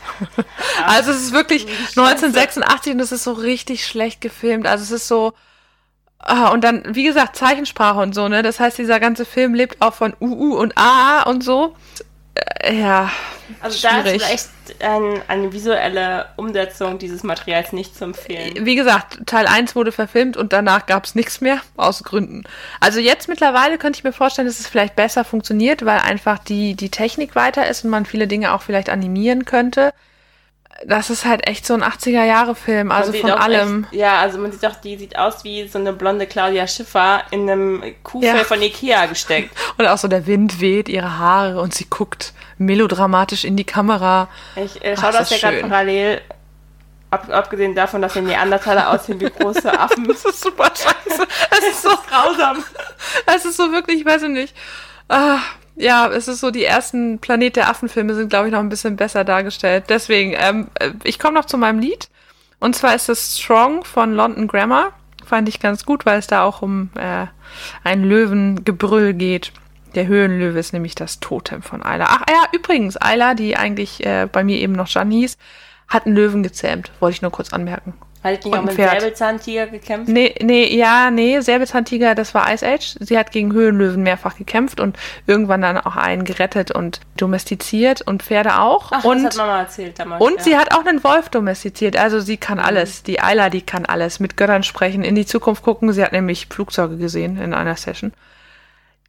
[0.86, 1.66] also es ist wirklich
[1.96, 4.68] 1986 und es ist so richtig schlecht gefilmt.
[4.68, 5.34] Also es ist so
[6.20, 8.42] Ah, und dann, wie gesagt, Zeichensprache und so, ne?
[8.42, 11.76] Das heißt, dieser ganze Film lebt auch von UU und AA und so.
[12.60, 13.12] Äh, ja.
[13.62, 14.04] Also schwierig.
[14.04, 18.66] da ist vielleicht ein, eine visuelle Umsetzung dieses Materials nicht zu empfehlen.
[18.66, 22.44] Wie gesagt, Teil 1 wurde verfilmt und danach gab es nichts mehr, aus Gründen.
[22.82, 26.76] Also jetzt mittlerweile könnte ich mir vorstellen, dass es vielleicht besser funktioniert, weil einfach die,
[26.76, 29.94] die Technik weiter ist und man viele Dinge auch vielleicht animieren könnte
[30.86, 33.86] das ist halt echt so ein 80er-Jahre-Film, also von allem.
[33.86, 37.24] Echt, ja, also man sieht doch, die sieht aus wie so eine blonde Claudia Schiffer
[37.32, 38.44] in einem Kuhfell ja.
[38.44, 39.56] von Ikea gesteckt.
[39.78, 44.28] Und auch so der Wind weht ihre Haare und sie guckt melodramatisch in die Kamera.
[44.56, 46.22] Ich äh, schaue das ja gerade parallel,
[47.12, 50.08] ab, abgesehen davon, dass die Neandertaler aussehen wie große Affen.
[50.08, 51.28] das ist super scheiße.
[51.52, 52.64] Es ist so grausam.
[53.26, 54.56] Es ist so wirklich, ich weiß nicht.
[55.10, 55.40] Ah,
[55.78, 58.96] ja, es ist so, die ersten Planet der Affen-Filme sind, glaube ich, noch ein bisschen
[58.96, 59.86] besser dargestellt.
[59.90, 62.10] Deswegen, ähm, äh, ich komme noch zu meinem Lied.
[62.60, 64.94] Und zwar ist es Strong von London Grammar.
[65.26, 67.28] Fand ich ganz gut, weil es da auch um äh,
[67.84, 69.52] ein Löwengebrüll geht.
[69.94, 72.06] Der Höhenlöwe ist nämlich das Totem von Ayla.
[72.10, 75.38] Ach ja, übrigens, Ayla, die eigentlich äh, bei mir eben noch Jan hieß,
[75.88, 76.92] hat einen Löwen gezähmt.
[77.00, 77.94] Wollte ich nur kurz anmerken.
[78.24, 80.10] Hat die auch mit Säbelzahntiger gekämpft?
[80.10, 82.96] Nee, nee, ja, nee, Säbelzahntiger, das war Ice Age.
[83.00, 84.98] Sie hat gegen Höhenlöwen mehrfach gekämpft und
[85.28, 88.92] irgendwann dann auch einen gerettet und domestiziert und Pferde auch.
[88.92, 90.22] Ach, und, das hat Mama erzählt damals.
[90.22, 90.44] Und ja.
[90.44, 91.96] sie hat auch einen Wolf domestiziert.
[91.96, 92.66] Also sie kann mhm.
[92.66, 93.04] alles.
[93.04, 94.20] Die Ayla, die kann alles.
[94.20, 95.94] Mit Göttern sprechen, in die Zukunft gucken.
[95.94, 98.14] Sie hat nämlich Flugzeuge gesehen in einer Session.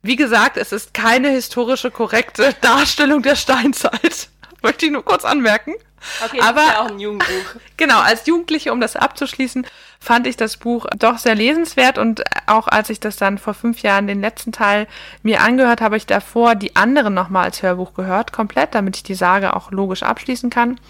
[0.02, 4.28] Wie gesagt, es ist keine historische korrekte Darstellung der Steinzeit.
[4.62, 5.74] Möchte ich nur kurz anmerken.
[6.24, 7.26] Okay, aber ist ja auch ein Jugendbuch.
[7.76, 9.64] Genau, als Jugendliche, um das abzuschließen,
[10.00, 13.82] fand ich das Buch doch sehr lesenswert und auch als ich das dann vor fünf
[13.82, 14.88] Jahren den letzten Teil
[15.22, 19.14] mir angehört, habe ich davor die anderen nochmal als Hörbuch gehört, komplett, damit ich die
[19.14, 20.80] Sage auch logisch abschließen kann.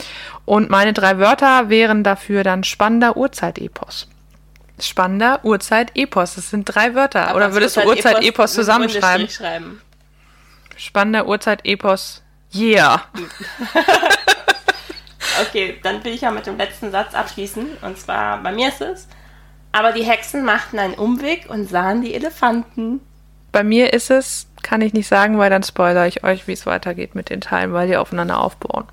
[0.46, 4.08] Und meine drei Wörter wären dafür dann spannender Urzeitepos.
[4.80, 6.36] Spannender Urzeit-Epos.
[6.36, 7.28] Das sind drei Wörter.
[7.28, 9.28] Aber Oder würdest du Urzeit-Epos zusammenschreiben?
[10.76, 12.22] Spannender Urzeit-Epos.
[12.54, 13.02] Yeah.
[15.40, 17.66] Okay, dann will ich ja mit dem letzten Satz abschließen.
[17.82, 19.08] Und zwar, bei mir ist es,
[19.72, 23.00] aber die Hexen machten einen Umweg und sahen die Elefanten.
[23.52, 26.66] Bei mir ist es, kann ich nicht sagen, weil dann spoilere ich euch, wie es
[26.66, 28.84] weitergeht mit den Teilen, weil die aufeinander aufbauen.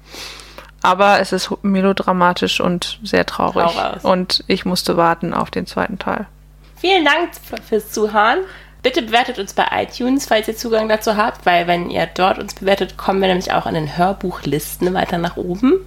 [0.82, 3.72] Aber es ist melodramatisch und sehr traurig.
[3.72, 4.04] Traurig.
[4.04, 6.28] Und ich musste warten auf den zweiten Teil.
[6.76, 7.32] Vielen Dank
[7.68, 8.40] fürs Zuhören.
[8.84, 12.54] Bitte bewertet uns bei iTunes, falls ihr Zugang dazu habt, weil wenn ihr dort uns
[12.54, 15.80] bewertet, kommen wir nämlich auch in den Hörbuchlisten weiter nach oben.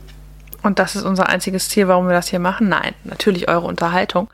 [0.69, 2.69] Und das ist unser einziges Ziel, warum wir das hier machen?
[2.69, 4.29] Nein, natürlich eure Unterhaltung.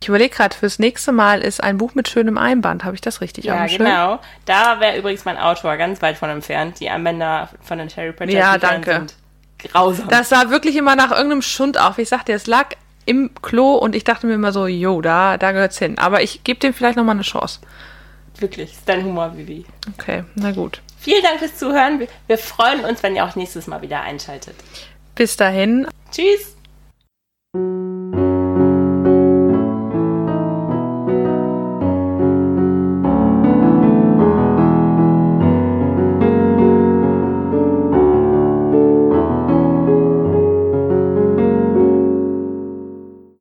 [0.00, 2.84] Ich überlege gerade, fürs nächste Mal ist ein Buch mit schönem Einband.
[2.84, 4.20] Habe ich das richtig Ja, genau.
[4.44, 6.78] Da wäre übrigens mein Autor ganz weit von entfernt.
[6.78, 8.92] Die Einbänder von den Cherry Pratchett ja, danke.
[8.92, 9.14] sind
[9.58, 10.06] grausam.
[10.06, 11.98] Das sah wirklich immer nach irgendeinem Schund auf.
[11.98, 12.68] Ich sagte, es lag
[13.04, 15.98] im Klo und ich dachte mir immer so, jo, da, da gehört's hin.
[15.98, 17.58] Aber ich gebe dem vielleicht nochmal eine Chance.
[18.38, 19.66] Wirklich, ist dein Humor, Vivi.
[19.98, 20.82] Okay, na gut.
[21.00, 22.06] Vielen Dank fürs Zuhören.
[22.26, 24.54] Wir freuen uns, wenn ihr auch nächstes Mal wieder einschaltet.
[25.20, 25.86] Bis dahin.
[26.10, 26.56] Tschüss.